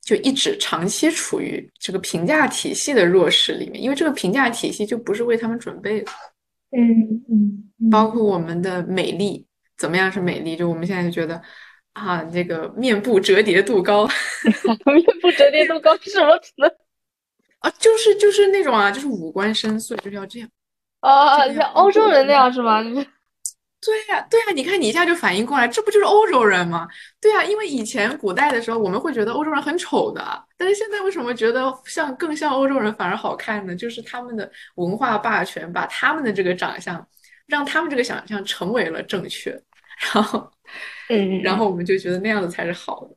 [0.00, 6.12] 就一直长期处于这个评价体系的弱势里面，因为这个评价体系就不是为他们准备的。
[6.70, 9.44] 嗯嗯，包括我们的美丽
[9.76, 10.54] 怎么样是美丽？
[10.54, 11.42] 就我们现在就觉得
[11.94, 14.06] 啊，这个面部折叠度高，
[14.86, 16.52] 面部折叠度高是什么词？
[17.62, 20.48] 啊，就是就是那种啊，就是五官深邃，就是要这样
[21.00, 22.82] 啊，像欧洲人那样是吗？
[23.84, 26.86] 对呀，对呀，你看你一下就反应过来，这不就是欧洲人吗？
[27.20, 30.22] 对呀，因为以前古代的时候，我们会觉得欧洲人很丑的，
[30.56, 33.74] 但是现在为什么觉得像更像欧洲人反而好看呢？
[33.74, 37.04] 就是他们的文化霸权把他们的这个长相，
[37.46, 39.50] 让他们这个想象成为了正确，
[40.14, 40.48] 然后，
[41.08, 43.16] 嗯，然后我们就觉得那样子才是好的。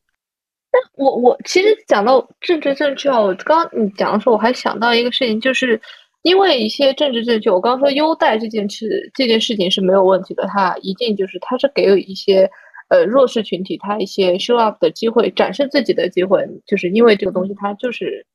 [0.97, 5.79] 我我其实讲到政治正确啊，我刚你讲的时候，我还想到一个事情，就是
[6.23, 12.49] 因为一些政治正确，我刚说优待这件事，这件事情是没有问题的，它一定就是它是给予一些
[12.89, 18.25] 呃弱势群体他一些 show up 的机会，展示自己的机会，就是因为这个东西它就是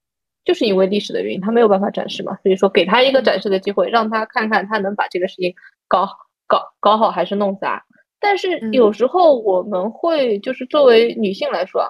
[0.44, 5.53] 就是因为历史的原因，它没有办法展示嘛，所以说给他一个展示的机会，让他看看他能把这个事情
[5.88, 6.09] 搞
[6.46, 7.85] 搞搞好还是弄砸。
[8.20, 11.88] 但是有时候我们会就是作为女性来说啊。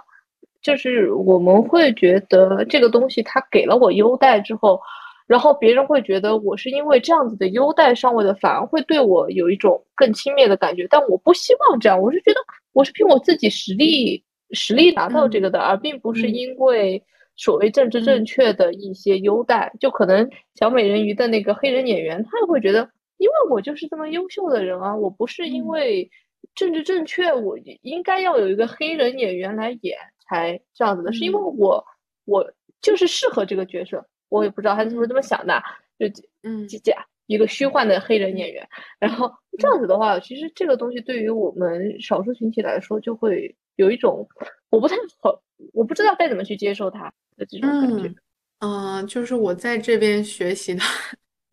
[0.62, 4.80] 就是我们会觉得这个东西它给了我优待之后，
[5.26, 10.86] 然后别人会觉得我是因为这样子的优待上位的，反而会对我有一种更轻蔑的感觉。
[10.90, 12.40] 但我不希望这样，我是觉得
[12.72, 17.02] 我是凭我自己实力实力拿到这个的，而并不是因为
[17.36, 19.72] 所谓政治正确的一些优待。
[19.80, 26.10] 就可能小美人鱼的那个黑人演员，他也会觉得，因为我就是这么优秀的人啊，我不是因为
[26.54, 29.96] 政治正确，我应该要有一个黑人演员来演。
[30.30, 31.84] 才这样子的，是因为我
[32.24, 35.60] 我就是适合这个角色，我也不知道他是不是这么想的，
[35.98, 36.06] 就
[36.44, 38.66] 嗯，假一个虚幻的黑人演员，
[39.00, 44.26] 然后这样子的话，其实这个东西对于我们少数群体来说，就会有一种
[44.70, 48.14] 我不太好，我不知道该怎么去接受他的这种感觉。
[48.60, 50.82] 嗯，就是我在这边学习的，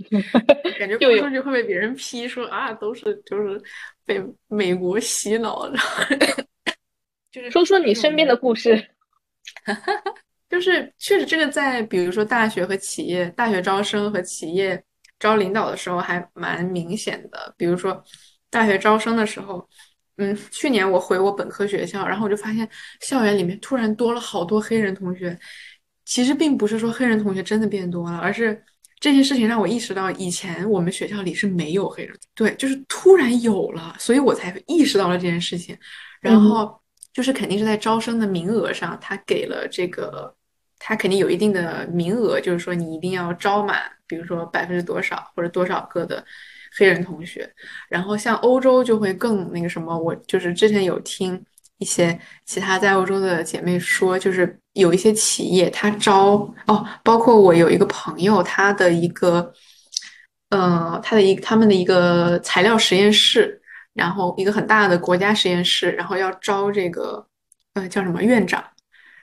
[0.78, 3.62] 感觉说出去会被别人批说啊，都是就是
[4.06, 6.04] 被美国洗脑，然后。
[7.38, 8.84] 就是说说你身边的故事，
[10.50, 14.84] 就是确实这个在比如说大学和企业、大学招生和企业
[15.20, 17.54] 招领导的时候还蛮明显的。
[17.56, 18.04] 比如说
[18.50, 19.70] 大学招生的时候，
[20.18, 22.68] 嗯，去年我回我本科学校，然后我就发现
[23.02, 25.38] 校园里面突然多了好多黑人同学。
[26.06, 28.60] 其实并不是说黑人同学真的变多了，而是
[29.00, 35.78] 这件事情让我意识到以前我们学校里是没有黑人，对，就是突然有了，所以我才意识到了这件事情，
[36.20, 36.82] 然后。
[37.18, 40.32] 就是肯定是在招生的名额上，他给了这个，
[40.78, 46.24] 他肯定有一定的名额，就是说你一定要招满，比如说百分之多少或者多少个的
[46.78, 47.52] 黑人同学。
[47.90, 51.44] 然后像欧洲就会更那个什么，我就是之前有听
[51.80, 59.52] 一些其他在欧洲的姐妹说，就是有一些企业他招哦，包括我有一个朋友，他的一个，
[60.52, 63.57] 呃，他的一个他们的一个材料实验室。
[63.98, 67.26] 然后一个很大的国家实验室，然后要招这个，
[67.74, 68.64] 呃，叫什么院长，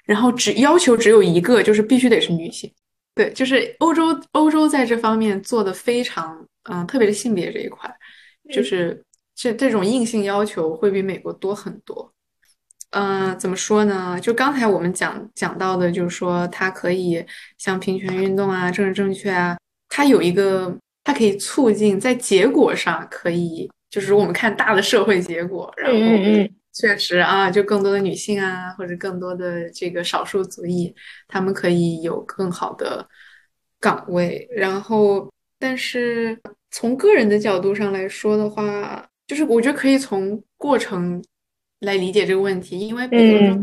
[0.05, 2.71] 然后只要求只有一个，就是必须得是女性。
[3.15, 7.89] 对，就是欧洲，欧洲在这方面做的非常嗯，特别是性别这一块，
[8.53, 9.01] 就是
[9.37, 12.13] 这这种硬性要求会比美国多很多。
[12.91, 14.19] 嗯，怎么说呢？
[14.21, 17.25] 就刚才我们讲讲到的，就是说它可以
[17.59, 19.57] 像平权运动啊、政治正确啊，
[19.89, 25.99] 它有一个，它可以促进在结果上可以，就是我们看大的社会结果，然后
[26.73, 30.93] 确实啊，就更多的女性啊，或者更多的这个少数族裔，
[31.29, 33.07] 他们可以有更好的
[33.79, 34.49] 岗位。
[34.51, 36.37] 然后，但是
[36.73, 41.23] 从个人的角度上来说的话，就是我觉得可以从过程。
[41.81, 43.63] 来理解这个问题，因为比如说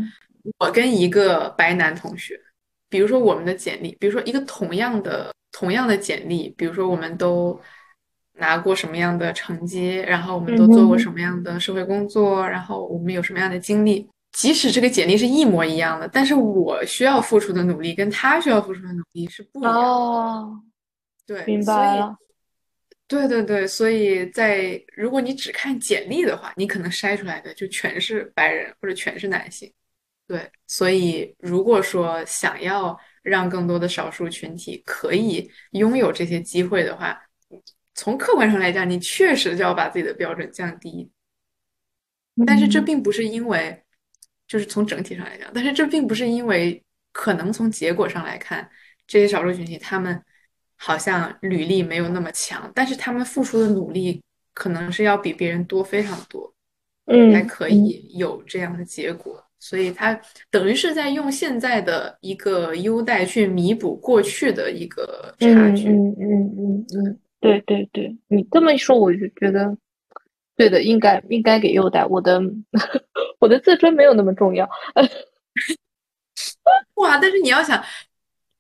[0.59, 2.39] 我跟一个白男同学，
[2.87, 7.59] 比如说我们的简历，比如说一个同样的同样的简历，比如说我们都
[8.41, 19.79] 拿过什么样的成绩，然后我们都做过什么样的社会工作，然后我们有什么样的经历，即使这个简历是一模一样的，但是我需要付出的努力跟他需要付出的努力是不一样的。
[19.79, 20.59] 哦，
[21.27, 22.17] 对，明白了。
[23.07, 29.71] 对对对，所以在如果你只看简历的话，你可能筛出来的就全是白人或者全是男性。
[30.27, 37.21] 对，所以如果说想要让更多的少数群体可以拥有这些机会的话，
[38.01, 41.11] 从客观上来讲，你确实就要把自己的标准降低。
[42.47, 43.83] 但是这并不是因为，
[44.47, 48.67] 就是从整体上来讲，但是这并不是因为可能从结果上来看，
[49.05, 50.19] 这些少数群体他们。
[50.83, 54.19] 好像履历没有那么强，但是他们付出的努力
[54.51, 56.51] 可能是要比别人多非常多，
[57.05, 59.45] 嗯，才可以有这样的结果。
[59.59, 65.87] 所以他等于是在用现在的一个优待去弥补过去的一个差距。
[65.89, 69.77] 嗯嗯嗯嗯，对对对，你这么一说，我就觉得
[70.55, 72.05] 对的，应该应该给优待。
[72.05, 72.41] 我的
[73.39, 74.69] 我的自尊没有那么重要。
[76.95, 77.83] 哇，但是你要想，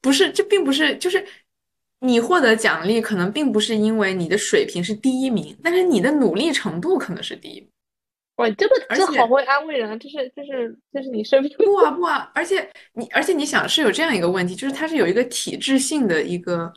[0.01, 1.25] 不是，这并不是，就是。
[2.03, 7.63] 你获得奖励可能并不是因为你的水平是第一名，但是你的努力程度可能是第一。
[8.37, 12.31] 哇，这个这好会安慰人啊，这是这是这是你生命不啊不啊！
[12.33, 16.73] 而且你而且你想是有这样一个问题，就是它是有一个体制性的一个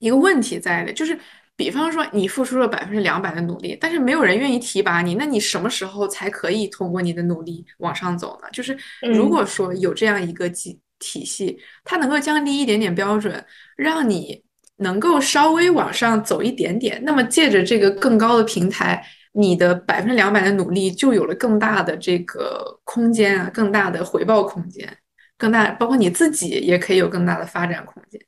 [0.00, 1.16] 一个问题在的，就是
[1.54, 8.48] 比方说你付出了百分之两百的努力，但是没有人愿意提拔你，那你什么时候才可以通过你的努力往上走呢？
[8.52, 8.76] 就是
[9.14, 10.80] 如果说有这样一个机。
[11.02, 13.42] 体系，它能够降低一点点标准，
[13.74, 14.44] 让你
[14.76, 17.02] 能够稍微往上走一点点。
[17.02, 24.94] 那么借着这个更高的平台，你的百分之两百的努力就有了更大的这个空间啊，更大的回报空间，
[25.38, 28.20] 更大，包括你自己也可以有更大的发展空间。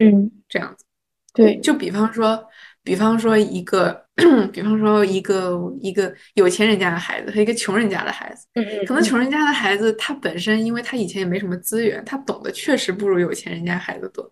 [0.00, 0.84] 嗯，这样子。
[1.34, 2.42] 对，就比方说。
[2.82, 4.06] 比方说一个，
[4.50, 8.46] 比方说一个一个有钱人家的孩子和一个穷人家的孩子，
[8.86, 14.28] 可能穷人家的孩子他本身因为他以前也没什么资源，他懂得确实不如有钱人家孩子多。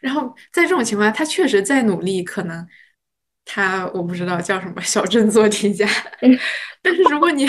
[0.00, 2.66] 然后在这种情况下，他确实再努力，可能
[3.44, 5.86] 他我不知道叫什么小镇做题家。
[6.82, 7.46] 但是如果你，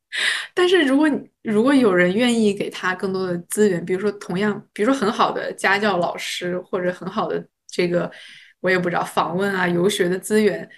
[0.54, 1.06] 但是如果
[1.42, 8.10] 如果有人愿意给他更多的资源，比如说同样，比如说很好的家教老师或者很好的这个。
[8.62, 10.68] 我也不知道访问啊、游学的资源，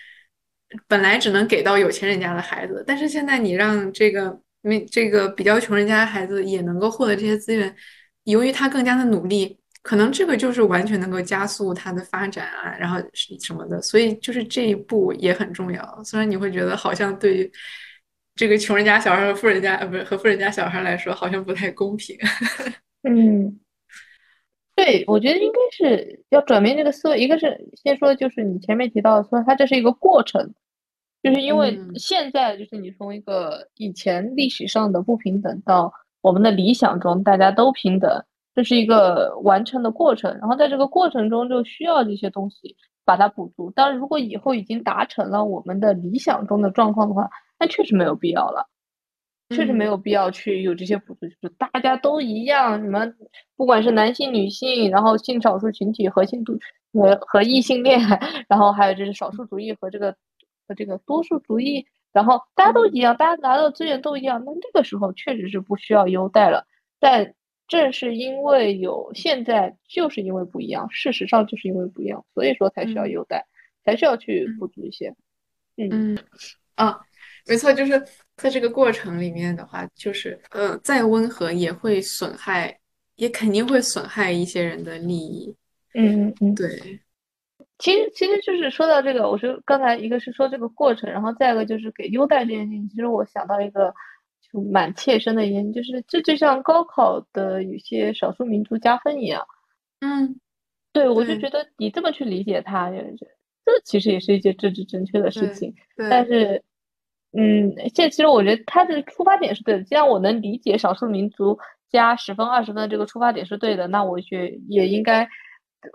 [0.87, 7.75] 本来只能给到有钱人家的孩子，但是现在你让这个没这个比较穷人家的孩子也能够获得这些资源，
[8.23, 12.99] 由于他更加的努力，可能这个就是完全能够加速他的发展啊，然后
[13.41, 16.01] 什么的，所以就是这一步也很重要。
[16.05, 17.53] 虽然你会觉得好像对于
[18.37, 22.17] 这个穷人家小孩和富人家呃不是和富人家小孩来说好像不太公平。
[23.03, 23.59] 嗯。
[24.75, 27.21] 对，我觉得应该是要转变这个思维。
[27.21, 30.55] 一个是先说，就是你前面提到说，它这是一个过程，
[31.23, 40.33] 就是因为现在就是你从一个以前历史上的不平等到我们的理想中大家都平等，这是一个完成的过程。
[40.39, 43.71] 然后在这个过程中就需要这些东西把它补足。
[43.73, 48.67] 当然，如果以后已经达成了我们的理想中的状况的话，那确实没有必要了。
[49.55, 53.15] 确实没有必要去有这些补助，就是大家都一样，你们
[53.57, 56.57] 不管是男性、女性，然后性少数群体和性多
[56.93, 58.01] 和和异性恋，
[58.49, 60.17] 然后还有就是少数族裔和这个
[60.67, 66.67] 和这个多数族裔，然后大家都一样，大家拿到资源都一样，那这个时候确实是不需要优待了。
[66.99, 67.35] 但
[67.69, 73.47] 正是因为有现在，就是因为不一样，事实上就是因为不一样，所以说才需要优待，
[73.85, 75.15] 才需要去补足一些。
[75.77, 76.19] 嗯
[76.75, 77.01] 啊。
[77.49, 78.01] 没错，就是
[78.43, 82.77] 在这个过程里面的话，就是呃，再温和也会损害，
[83.15, 85.55] 也肯定会损害一些人的利益。
[85.95, 87.01] 嗯嗯嗯，对。
[87.79, 92.89] 其实其实就是说到这个，我说刚才一个是说这个过程，然后再一个就是给优待这件事情。
[92.89, 93.95] 其实我想到一个
[94.53, 99.47] 就蛮切身的原因，就是这就像高考的有些少数民族加分一样。
[100.01, 100.39] 嗯，
[100.93, 105.75] 对，我就觉得你这么去理解它，这其实也是一件政治正确的事情。
[105.97, 106.63] 但是，
[107.37, 109.85] 嗯，这其实我觉得他的出发点是对的。
[109.85, 111.59] 既然我能理解少数民族
[111.91, 115.29] 加十分二十分这个出发点是对的，那我觉也应该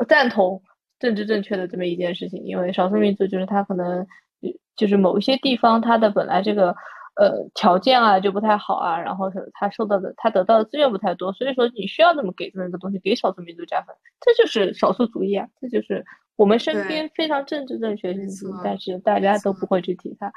[0.07, 0.61] 赞同
[0.99, 2.43] 政治正确的这么一件事情。
[2.43, 4.05] 因为少数民族就是他可能
[4.75, 6.75] 就是某一些地方他的本来这个。
[7.19, 20.31] 呃，条件啊就不太好啊，然后他受到的，他得到的资源不太多，所以说你需要这么给这么一个东西，给少数民族加分，这就是少数主义啊，这就是我们身边非常政治正确的事情，但是大家都不会去提它。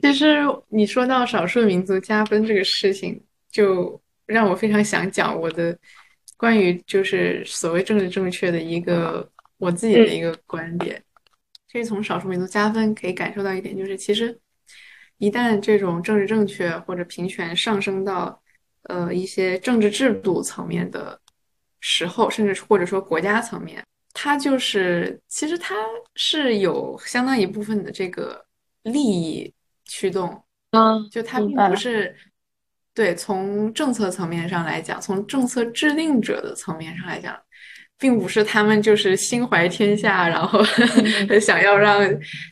[0.00, 0.38] 其实
[0.68, 3.20] 你说到少数民族加分这个事情，
[3.50, 5.76] 就让我非常想讲我的
[6.36, 11.02] 关于就是所谓政治正确的一个我自己的一个观点。
[11.66, 14.38] 其实从少数民族加分可以感受到一点，就是其实。
[15.20, 18.40] 一旦这种政治正确或者平权上升到，
[18.82, 21.20] 呃一些政治制度层面的
[21.80, 25.74] 时候，甚至或者说国家层面，它就是其实它
[26.14, 28.40] 是有相当一部分的这个
[28.84, 29.52] 利益
[29.88, 32.14] 驱动，嗯，就它并不是
[32.94, 37.36] 对从政策层面上来讲，从政策制定者的层面上来讲。
[38.00, 40.62] 并不是他们就是心怀天下，然后
[41.42, 42.00] 想要让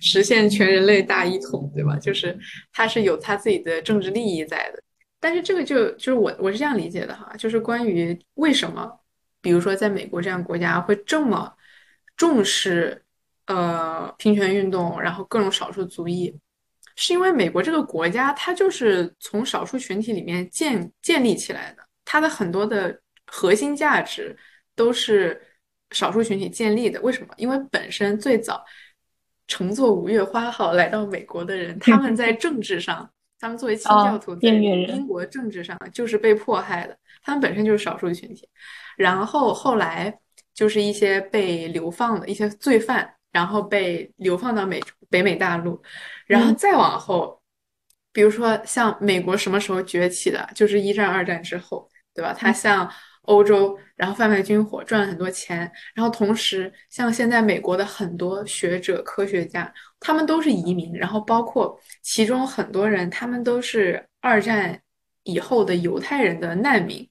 [0.00, 1.96] 实现全人类大一统，对吧？
[2.00, 2.36] 就是
[2.72, 4.82] 他是有他自己的政治利益在的。
[5.20, 8.90] 但是这个就就是我我是这样理解的哈，就是关于为什么，
[9.40, 11.52] 比如说在美国这样国家会这么
[12.16, 13.04] 重视
[13.46, 16.36] 呃平权运动，然后各种少数族裔，
[16.96, 24.36] 是因为美国这个国家它就是从少数群体里面建建立起来的，它的很多的核心价值。
[24.78, 25.40] 都是
[25.92, 27.32] 少数群体建立的，为什么？
[27.38, 28.62] 因为本身最早
[29.48, 38.46] 乘坐五月花号来到美国的人，他们在政治上，他们作为清教徒，在英国政治上就是被迫害的，他们本身就是少数群体。
[38.98, 40.14] 然后后来
[40.52, 44.78] 就是一些被流放的一些罪犯，然后被流放到美
[45.08, 45.82] 北美大陆，
[46.26, 47.40] 然后再往后，
[48.12, 52.34] 比如说像美国什么时候崛起的，就是一战、二战之后，对吧？
[52.36, 52.90] 它像。
[53.26, 64.80] 欧洲，然后贩卖军火赚了很多钱，然后同时像现在美国的很多学者、科学家，他们都是移民，然后包括其中很多人，他们都是二战
[65.24, 67.04] 以后的犹太人的难民，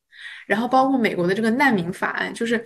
[0.48, 2.66] 然后包括美国的这个难民法案，就是，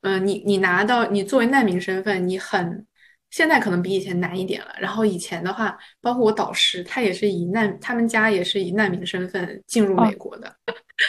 [0.00, 2.86] 嗯，你你拿到你作为难民身份，你很
[3.30, 4.74] 现在可能比以前难一点了。
[4.78, 10.56] 然后以前的话，包括我导师，他也是以难，他们家也是以难民身份进入美国的，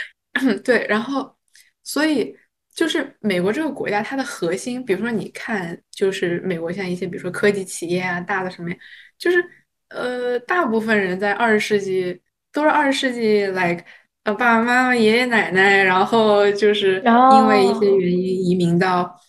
[0.64, 1.36] 对，然后。
[1.82, 2.36] 所以，
[2.76, 8.76] 就是美国这个国家，它的核心，比如说，你看，就是美国像一些，比如说科技企业啊，大的什么呀，
[9.18, 9.44] 就是，
[9.88, 12.22] 呃，大部分人在二十世纪
[12.54, 13.84] 都是二十世纪，like，
[14.24, 19.20] 呃，爸爸妈妈、爷爷奶奶，然后就是因为一些原因移民到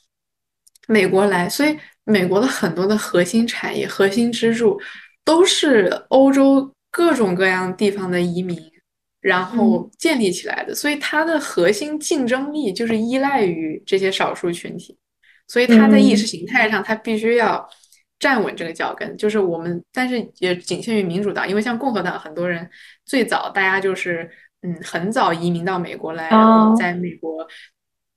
[0.86, 1.78] 美国来，所以
[2.10, 4.80] 美国的很多的核心产业、核心支柱
[5.24, 8.58] 都是欧洲各种各样地方的移民。
[9.22, 14.96] 然后建立起来的，所以它的核心竞争力就是依赖于这些少数群体，
[15.46, 17.68] 所以它在意识形态上，它必须要
[18.18, 19.14] 站稳这个脚跟。
[19.18, 22.66] 就是我们，但是也仅限于民主党，因为像共和党很多人
[23.04, 24.26] 最早大家就是
[24.62, 27.46] 嗯很早移民到美国来，然后在美国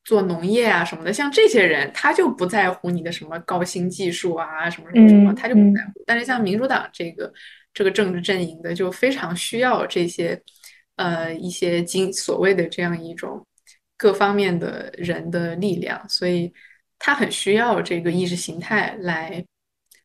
[0.03, 6.03] 做农业啊什么的，像这些人他就不在乎你的什么高新技术啊什么什么什么，他就不在乎。
[6.05, 7.31] 但是像民主党这个
[7.73, 10.41] 这个政治阵营的，就非常需要这些。
[10.95, 13.43] 呃，一些经所谓的这样一种
[13.97, 16.53] 各方面的人的力量，所以
[16.99, 19.43] 他很需要这个意识形态来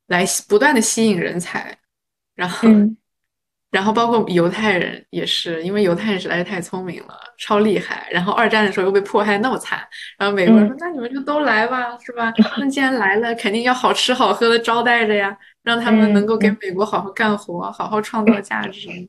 [0.07, 1.76] 来不断的吸引人才，
[2.34, 2.70] 然后
[3.70, 8.07] 然后包括犹太人也是，因为犹太人实在是太聪明了，超厉害。
[8.11, 9.80] 然后二战的时候又被迫害那么惨，
[10.18, 12.32] 然后美国人说：“那你们就都来吧，是吧？
[12.59, 18.89] 那既然来了，肯定要好吃好喝的招待着呀，让他们能够给美国好好干活，好好创造价值。”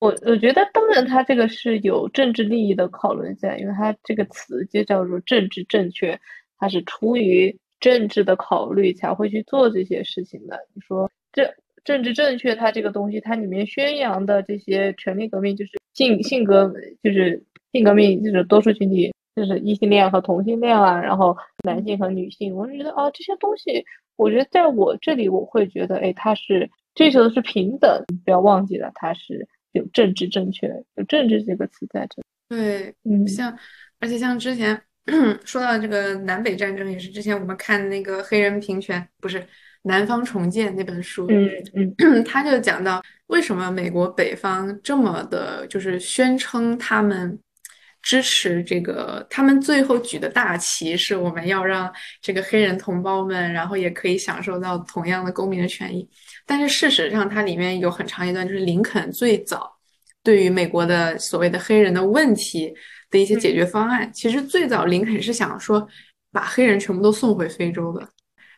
[0.00, 6.20] 我我觉得，当然，他这个是有政治利益的考虑在，因为他这个词就叫做政治正确，
[6.58, 10.58] 他是出于政治的考虑才会去做这些事情的。
[10.74, 11.54] 你说这
[11.84, 16.70] 政治正确，它这个东西，它里面宣扬的这些权利革命，就是性性格，
[17.02, 17.42] 就是
[17.72, 21.34] 性革命，就是多数群体，就是异性恋和同性恋啊，然后
[21.64, 23.84] 男性和女性，我就觉得啊，这些东西，
[24.16, 29.48] 我觉得在我这里，我会觉得，哎，他是追求的是平等，不要忘记了，他是。
[29.74, 32.22] 有政治正确，有政治这个词在这。
[32.48, 33.58] 对，嗯，像，
[33.98, 34.80] 而且像之前
[35.44, 39.44] 说到这个南北战争，也是之前我们看那个黑人平权，不是
[39.84, 47.38] 南方重建那本书，嗯嗯， 他就讲到为什么美国北方这么的，就是宣称他们
[48.02, 56.08] 支持这个，他们最后举的大旗是我们要让这个黑人同胞们，然后也可以享受到同样的公民的权益。
[56.46, 59.70] 但是事实上，它里面有很长一段，就是林肯最早
[60.22, 62.74] 对于美国的所谓的黑人的问题
[63.10, 64.10] 的一些解决方案。
[64.12, 65.86] 其实最早林肯是想说，
[66.32, 68.08] 把黑人全部都送回非洲的。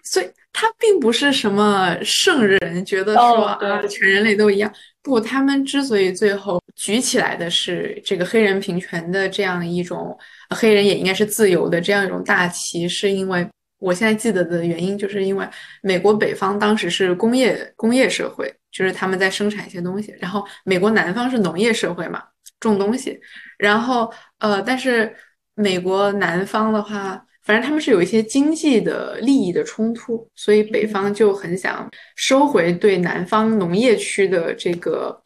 [0.03, 0.27] 所以
[0.59, 4.73] 他并不是什么圣人，觉得说啊，全人类都一样。
[5.03, 13.47] 不，他们之所以最后举起来的是这个黑人平权的这样一种，黑人也应该是自由的这样一种大旗，是因为
[13.79, 15.47] 我现在记得的原因，就是因为
[15.83, 22.23] 美国北方当时是工业工业社会，就是他们在生产一些东西，然后美国南方是农业社会嘛，
[22.61, 23.21] 种东西，
[23.59, 25.15] 然后呃，但是
[25.55, 27.23] 美国南方的话。
[27.47, 35.17] 反正他们是有一些经济的利益的冲突，所以北方就很想收回对南方农业区的这个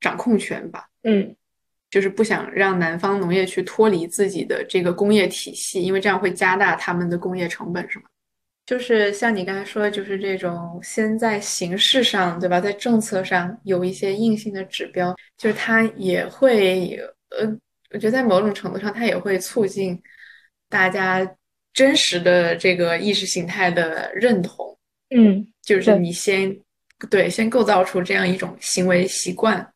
[0.00, 0.84] 掌控权吧。
[1.04, 1.32] 嗯，
[1.88, 8.06] 就是不想让南方农业区脱离自己的这个工业体系，因为这样会加大他们的工业成本，是吗？
[8.66, 12.60] 就是像你刚才说的，就是这种先在形式上，对吧？
[12.60, 16.98] 在政策上有一些硬性的指标，就是它也会，
[17.30, 17.46] 呃，
[17.92, 20.02] 我觉得在某种程度上，它也会促进
[20.68, 21.24] 大家。
[21.72, 24.76] 真实的这个意识形态的认同，
[25.14, 26.54] 嗯，就是你先
[27.08, 29.72] 对先构造出这样一种行为习惯，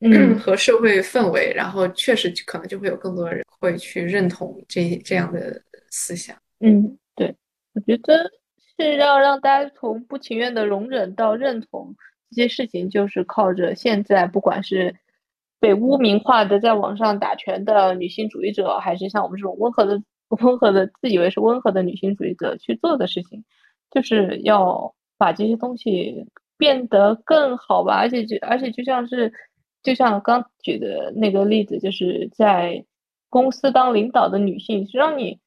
[0.00, 6.34] 嗯， 和社会氛围，然后确实可能就会有更多人会去认同这这样的思想。
[6.60, 7.34] 嗯，对，
[7.74, 8.30] 我觉得
[8.78, 11.94] 是要让大家从不情愿的容忍到认同
[12.30, 14.96] 这些事情，就是靠着现在不管是
[15.60, 20.02] 被污名化的在网上打拳的女性主义者，还是像我们这种温和的。
[20.28, 23.44] 温和的，自以为是温和的女性主义者去做的事情，
[23.90, 26.26] 就是要把这些东西
[26.58, 27.96] 变得更好吧。
[27.96, 29.32] 而且就而且就像是，
[29.82, 32.84] 就像刚举的那个例子，就是在
[33.30, 35.38] 公司当领导的女性，是让你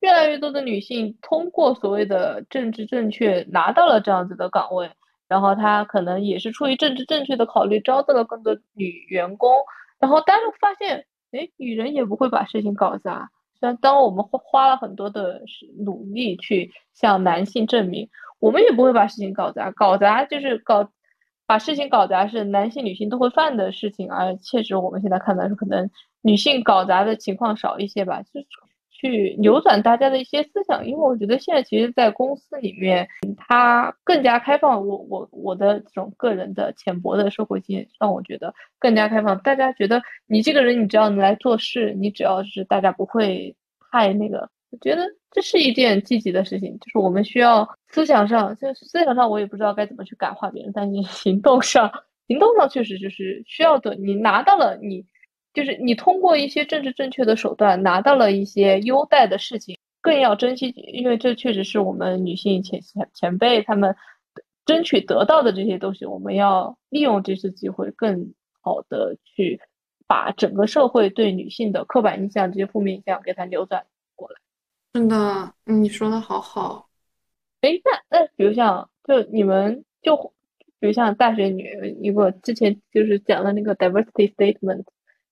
[0.00, 4.90] 越来越多的女性通过所谓的政治正确拿到了这样子的岗位，
[5.26, 9.50] 然后她可能也是出于政治正确的考虑招到了更多女员工，
[9.98, 13.30] 然后但是发现，哎，女人也不会把事情搞砸。
[13.60, 15.42] 但当我们花花了很多的
[15.78, 19.70] 努力去向男性证明，我们也不会把事情搞砸。
[19.72, 20.90] 搞砸就是搞，
[21.46, 25.90] 把事情搞砸是男性、女性都会犯的事情，而确实我们现在看来是可能
[26.22, 28.22] 女性搞砸的情况少一些吧。
[28.22, 28.46] 就是
[29.00, 34.84] 去扭转大家的一些思想，因为我觉得现在其实，在公司里面，它更加开放。
[34.84, 39.38] 我我我的这种个人的浅薄的社会经验让我觉得更加开放。
[39.38, 43.54] 大家觉得你这个人，你只要能来做事，你只要是大家不会
[43.92, 46.76] 太那个，觉得这是一件积极的事情。
[46.80, 51.88] 就是我们需要思想上，就思想上我也不知道该怎么去感化别人，但是行动上，
[52.26, 53.94] 行动上确实就是需要的。
[53.94, 55.06] 你拿到了你。
[55.54, 63.96] 就是你通过一些政治正确的手段拿到了一些优待的事情，更要珍惜，因为这确实是我们女性前前前辈他们
[64.66, 66.04] 争取得到的这些东西。
[66.04, 69.60] 我们要利用这次机会，更好的去
[70.06, 74.36] 把整个社会对女性的刻板印象、这些负面印象给它扭转过来。
[74.92, 76.88] 真的，你说的好好。
[77.62, 80.16] 哎，那那比如像就你们就
[80.78, 84.84] 比如像大学女，如果之前就是讲了那个 diversity statement。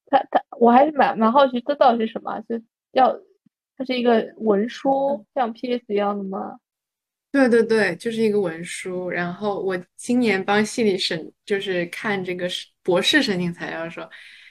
[0.07, 2.41] 他他我还是蛮蛮好奇，这到底是什么？
[2.49, 2.61] 就
[2.93, 3.17] 要
[3.77, 5.85] 它是一个文书，像 P.S.
[5.89, 6.59] 一样的吗？
[7.33, 9.11] 对对对，就是一个文书。
[9.11, 12.49] 然后我今年帮系里审，就是看这个
[12.83, 14.09] 博士申请材料的时候，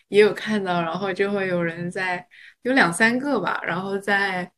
[0.10, 2.28] 也有看到，然后就会有人在
[2.64, 4.52] 有两三个吧，然后在。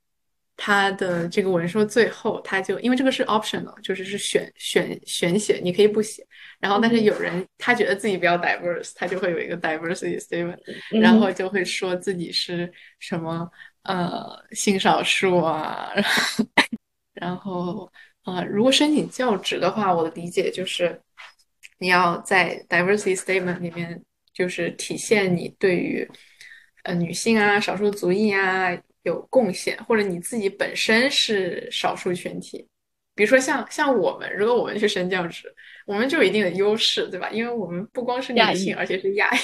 [0.59, 6.25] 他的这个文书最后，他就因为这个是 optional，就是是选选选写，你可以不写。
[6.59, 10.57] 然后，但是有人他觉得自己比较 diverse，他就会有一个 diversity statement，
[10.99, 13.47] 然后就会说自己是什么
[13.83, 15.91] 呃性少数啊。
[17.13, 17.91] 然后
[18.25, 20.99] 呃，如果申请教职的话，我的理解就是
[21.77, 24.03] 你要在 diversity statement 里面
[24.33, 26.09] 就是体现你对于
[26.83, 28.75] 呃女性啊、少数族裔啊。
[29.07, 32.67] 有贡献，或者你自己本身是少数群体，
[33.15, 35.51] 比如说像像我们，如果我们去升教职，
[35.85, 37.29] 我们就有一定的优势，对吧？
[37.31, 39.39] 因为我们不光是女性，而且是亚裔。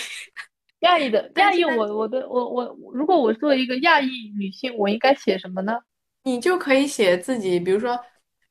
[0.81, 4.07] 亚裔的 亚裔，我我的我我，如果我作为一个亚裔
[4.37, 5.73] 女性，我应该写什么呢？
[6.23, 7.97] 你就可以写自己，比如说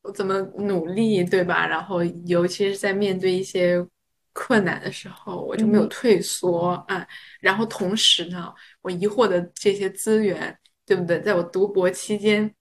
[0.01, 1.65] 我怎么努力，对吧？
[1.67, 3.85] 然后尤其是在面对一些
[4.33, 7.07] 困难的时候，我就没有退缩啊。
[7.39, 8.51] 然后同时呢，
[8.81, 10.57] 我疑惑的这些资源。
[10.85, 11.19] 对不对？
[11.21, 12.53] 在我读博期间，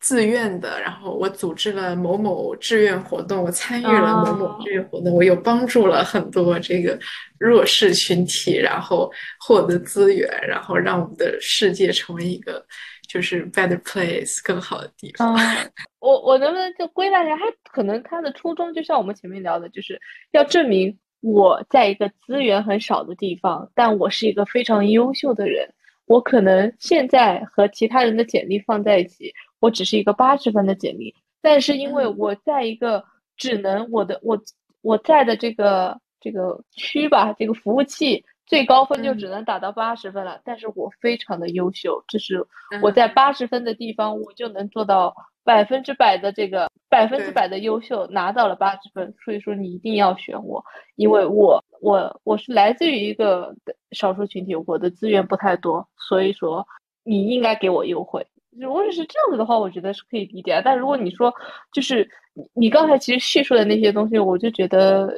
[0.00, 6.98] 自愿的，然后我组织了某某志愿活动，我参与了某某志愿活动，我又帮助了很多这个
[7.38, 9.10] 弱势群体，然后
[9.40, 12.64] 获得资源，然后让我们的世界成为一个
[13.08, 15.36] 就是 better place 更好的地方。
[16.00, 20.00] 我我能不能就归纳一下，他可能他的初衷就像我们前面聊的，就是
[20.30, 25.74] 要证明我在一个资源很少的地方，但我是一个非常优秀的人。
[26.08, 29.32] 我可能现在和其他人的简历放在一起。
[29.60, 33.04] 我只是一个八十分的简历，但是因为我在一个
[33.36, 34.40] 只能我的我
[34.82, 40.40] 我在的这个这个区吧，这个服务器最高分就只能打到八十分了。
[40.44, 42.46] 但是我非常的优秀，就是
[42.82, 45.12] 我在八十分的地方，我就能做到
[45.48, 49.14] 百分之百的这个百分之百的优秀，拿到了八十分。
[49.24, 50.62] 所以说你一定要选我，
[50.96, 53.56] 因为我我我是来自于一个
[53.92, 56.66] 少数群体，我的资源不太多，所以说
[57.02, 58.26] 你应该给我优惠。
[58.50, 60.60] 如果是这样子的话，我觉得是可以理解。
[60.62, 61.32] 但如果你说，
[61.72, 65.10] 就是你你刚才其实叙述的那些东西，我就觉得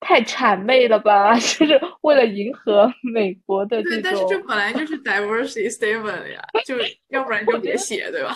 [0.00, 1.34] 太谄媚了吧？
[1.38, 4.00] 就是为了迎合美国的这种。
[4.00, 6.76] 对，但是这本来就是 diversity statement 呀，就
[7.08, 8.34] 要不然就别写，对吧？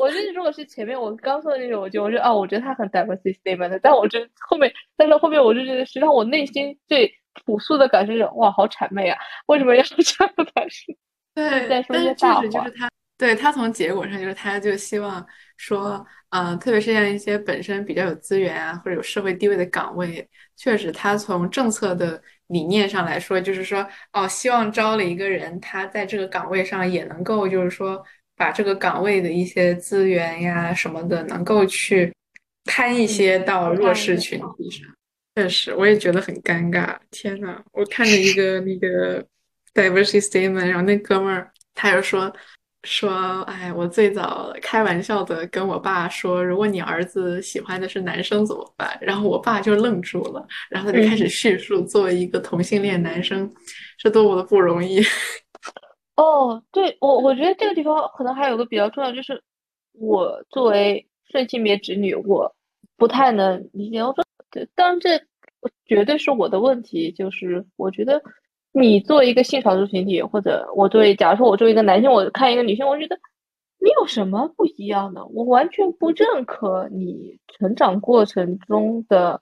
[0.00, 7.12] 我觉得如果是前面我刚说的那种，我就我觉得哦，我觉得他很 diversity statement，但我觉得后面，但是后面我就觉得，实际上我内心最
[7.44, 9.18] 朴素的感受是，哇，好谄媚啊！
[9.46, 10.92] 为什么要 这样感受？
[11.34, 12.46] 对，在说些大话。
[12.46, 12.88] 就是他。
[13.18, 15.26] 对他从结果上就是，他就希望
[15.58, 28.02] 说，呃，特别是像一些本身比较有资源啊，或者有社会地位的岗位，确实，他从政策的理念上来说，就是说，哦，希望招了一个人，他在这个岗位上也能够，就是说，
[28.36, 32.14] 把这个岗位的一些资源呀什么的，能够去
[32.64, 34.86] 摊一些到弱势群体上。
[35.34, 36.96] 确实，我也觉得很尴尬。
[37.10, 39.26] 天呐，我看着一个 那个
[39.74, 42.32] diversity statement，然后那哥们儿他就说。
[42.84, 48.96] 说，哎，我最早开玩笑的跟我爸说，如果你儿子喜欢的是男生怎么办？
[49.00, 53.52] 然后我爸就愣住了，然后他就开始叙述，作为一个同性恋男生
[53.98, 55.02] 是多么的不容易。
[56.16, 59.42] 哦，对我，我觉得这个地方可能还有个比较重要，就是
[59.92, 62.54] 我作为顺性别直女，我
[62.96, 64.02] 不太能理解。
[64.02, 64.24] 我说，
[64.74, 65.20] 当然这
[65.84, 68.22] 绝对是我的问题，就是我觉得。
[68.80, 73.18] 你作为一个性少数群体，或者我作为，假如说我作为一个男性，我看一个女性，我觉得
[73.78, 75.26] 你有什么不一样的？
[75.26, 79.40] 我完全不认可你成长过程中的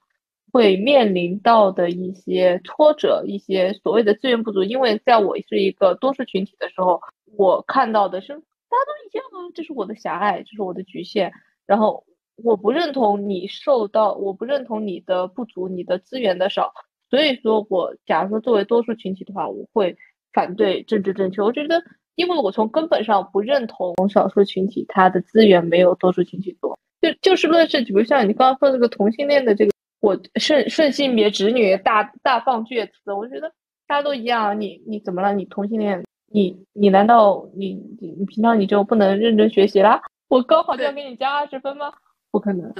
[0.52, 4.62] 会面临到的一些挫折，一些所谓的资源不足。
[4.62, 7.00] 因为在我是一个多数群体的时候，
[7.36, 11.32] 我看到的是大家都一样啊，这是我的狭隘，这是我的局限。
[11.66, 12.04] 然后
[12.42, 16.72] 我不认同你受到，我不认同你的不足，你的资源的少。
[17.08, 19.96] 所以说，我假如说作为多数群体的话，我会
[20.32, 21.40] 反对政治正确。
[21.42, 21.82] 我觉得，
[22.14, 26.78] 因为我从根本上不认同少数群体他的资源没有多数群体多。
[27.00, 33.52] 就就事论事，比如像你刚刚说这个同性恋的这个，我顺顺性别直女大大放厥词，我觉得
[33.86, 34.60] 大家都一样。
[34.60, 35.32] 你你怎么了？
[35.34, 40.00] 你同性恋，你你难道你你你平常你就不能认真学习啦？
[40.28, 41.92] 我高考就要给你加二十分吗？
[42.32, 42.72] 不可能。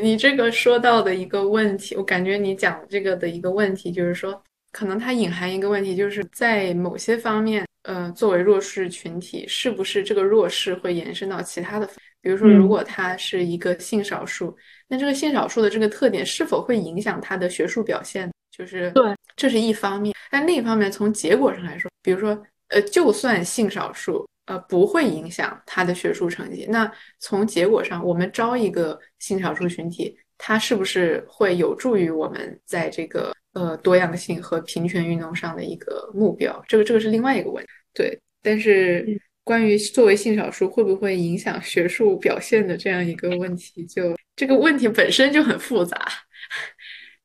[0.00, 4.42] 你这个说到的一个问题，我感觉你讲这个的一个问题就是说，
[4.72, 11.88] 可能它隐含一个问题，就是在某些方面，呃，作为弱势群体，是不是这个弱势会延伸到其他的？
[12.20, 14.56] 比如说，如果他是一个性少数，
[14.88, 18.28] 那这个性少数的这个特点是否会影响他的学术表现？
[18.50, 20.14] 就是对，这是一方面。
[20.30, 22.36] 但另一方面，从结果上来说，比如说，
[22.68, 24.26] 呃，就算性少数。
[24.46, 26.66] 呃，不会影响他的学术成绩。
[26.68, 36.64] 那从结果上，我们招一个性少数群体，它是不是会有助于我们在这个呃多样性和平权运动上的一个目标？
[36.68, 37.70] 这个这个是另外一个问题。
[37.92, 46.06] 对，但是关于作为性少数会不会影响学术表现的这样一个问题，就这个问题本身就很复杂。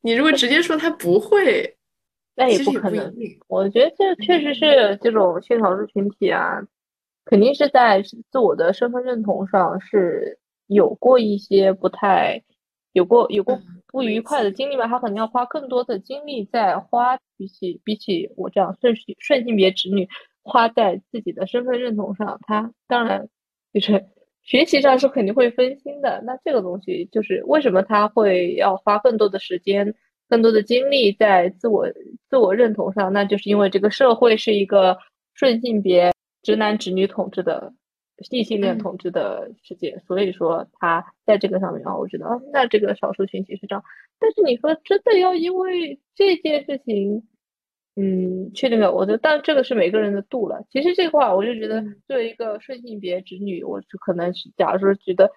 [0.00, 1.76] 你如果直接说他不会，
[2.34, 3.14] 那也不可能。
[3.46, 6.60] 我觉得这确实是这种性少数群体啊。
[7.24, 12.42] 肯定是在自我的身份认同上是有过一些不太
[12.92, 20.08] 有过有过不愉快的经历吧，他可能要花更多的精力在花比起比起我这样顺顺性别直女
[20.42, 23.28] 花在自己的身份认同上，他当然
[23.72, 24.04] 就是
[24.42, 26.20] 学习上是肯定会分心的。
[26.24, 29.94] 那这个东西就是为什么他会要花更多的时间、
[30.28, 31.86] 更多的精力在自我
[32.28, 33.12] 自我认同上？
[33.12, 34.98] 那就是因为这个社会是一个
[35.34, 36.11] 顺性别。
[36.42, 37.72] 直男直女统治的
[38.30, 43.84] 异性恋统治的世界，所以说他在这个上面啊，我觉得啊，那这个少数群体是这样。
[44.18, 47.26] 但是你说真的要因为这件事情
[47.94, 50.64] 嗯，确定了，我觉得，但这个是每个人的度了。
[50.70, 55.30] 其实这话，我就觉得，作为一个顺性别直女，我就可能是，假如说觉得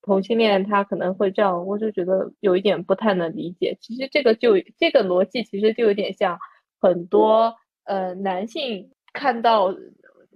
[0.00, 3.76] 同性恋他可能会这样，我就觉得有一点不太能理解。
[3.78, 6.38] 其实这个就这个逻辑，其实就有点像
[6.80, 7.54] 很多
[7.84, 9.74] 呃男性看到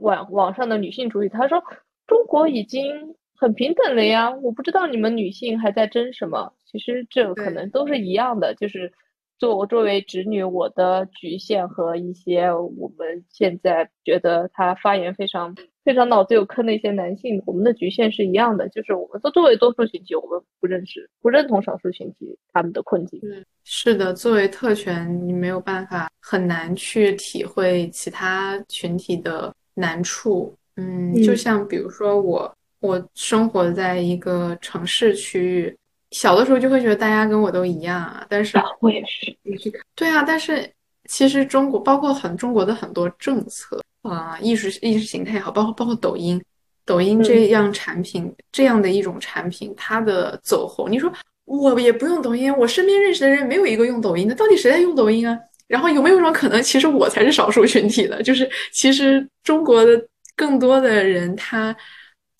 [0.00, 1.62] 网网上的女性主义，他说
[2.06, 6.52] 中国已经很平等了呀，我不知道你们女性还在争什么。
[6.66, 8.92] 其实这可能都是一样的，就是。
[9.40, 23.18] 作我作为直女，我的局限和一些我们现在觉得他发言非常非常脑子有坑的一些男性，我们的局限是一样的，就是我们都作为多数群体，我们不认识、不认同少数群体他们的困境。
[23.22, 30.54] 嗯，是的，作为特权，你没有办法很难去体会其他群体的难处。
[30.76, 35.76] 嗯，就像比如说我，我生活在一个城市区域。
[36.12, 40.68] 小的时候就会觉得大家跟我都一样啊，但是我也是，你去看，对啊，但是
[41.04, 46.42] 其实中国包括很中国的很多政策啊，意识意识形态也好，包括包括抖音，
[46.84, 51.12] 抖音这样产品这样的一种产品，它的走红，你说
[51.44, 55.38] 我也不用抖音，我身边认识的人没有一个用抖音的，到底谁在用抖音啊？
[55.70, 58.20] 然后有没有一种可能，其实我才是少数群体的？
[58.24, 60.04] 就是其实中国的
[60.34, 61.74] 更多的人，他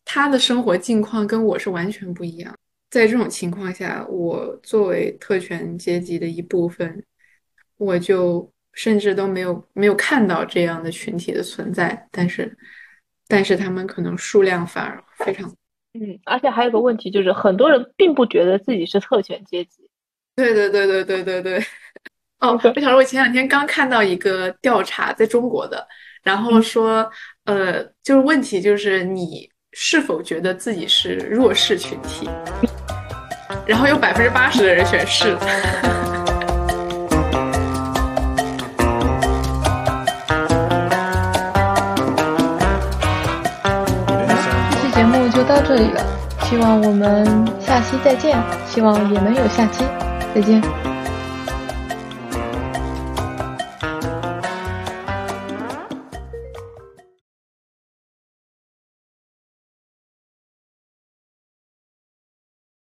[0.05, 2.53] 他的生活境况跟我是完全不一样。
[2.91, 7.05] 在这种情况下，我作为特权阶级的一部分，
[7.76, 12.09] 我就甚至都没有没有看到这样的群体的存在。
[12.11, 12.53] 但是，
[13.28, 15.49] 但是他们可能数量反而非常……
[15.95, 19.89] 嗯，而且还有个问题就是，很多人并不觉得自己是特权阶级。
[20.35, 21.64] 对对对对对对对。
[22.41, 25.86] 哦，我想说，我前两天刚看到一个调查，在中国的，
[26.22, 27.07] 然后说，
[27.45, 32.30] 呃，就是问题就是你是否觉得自己是弱势群体？
[33.66, 35.36] 然后有百分之八十的人选是。
[44.70, 46.03] 这期节目就到这里了，
[46.45, 47.26] 希望我们
[47.61, 49.84] 下期再见，希望也能有下期，
[50.34, 50.89] 再见。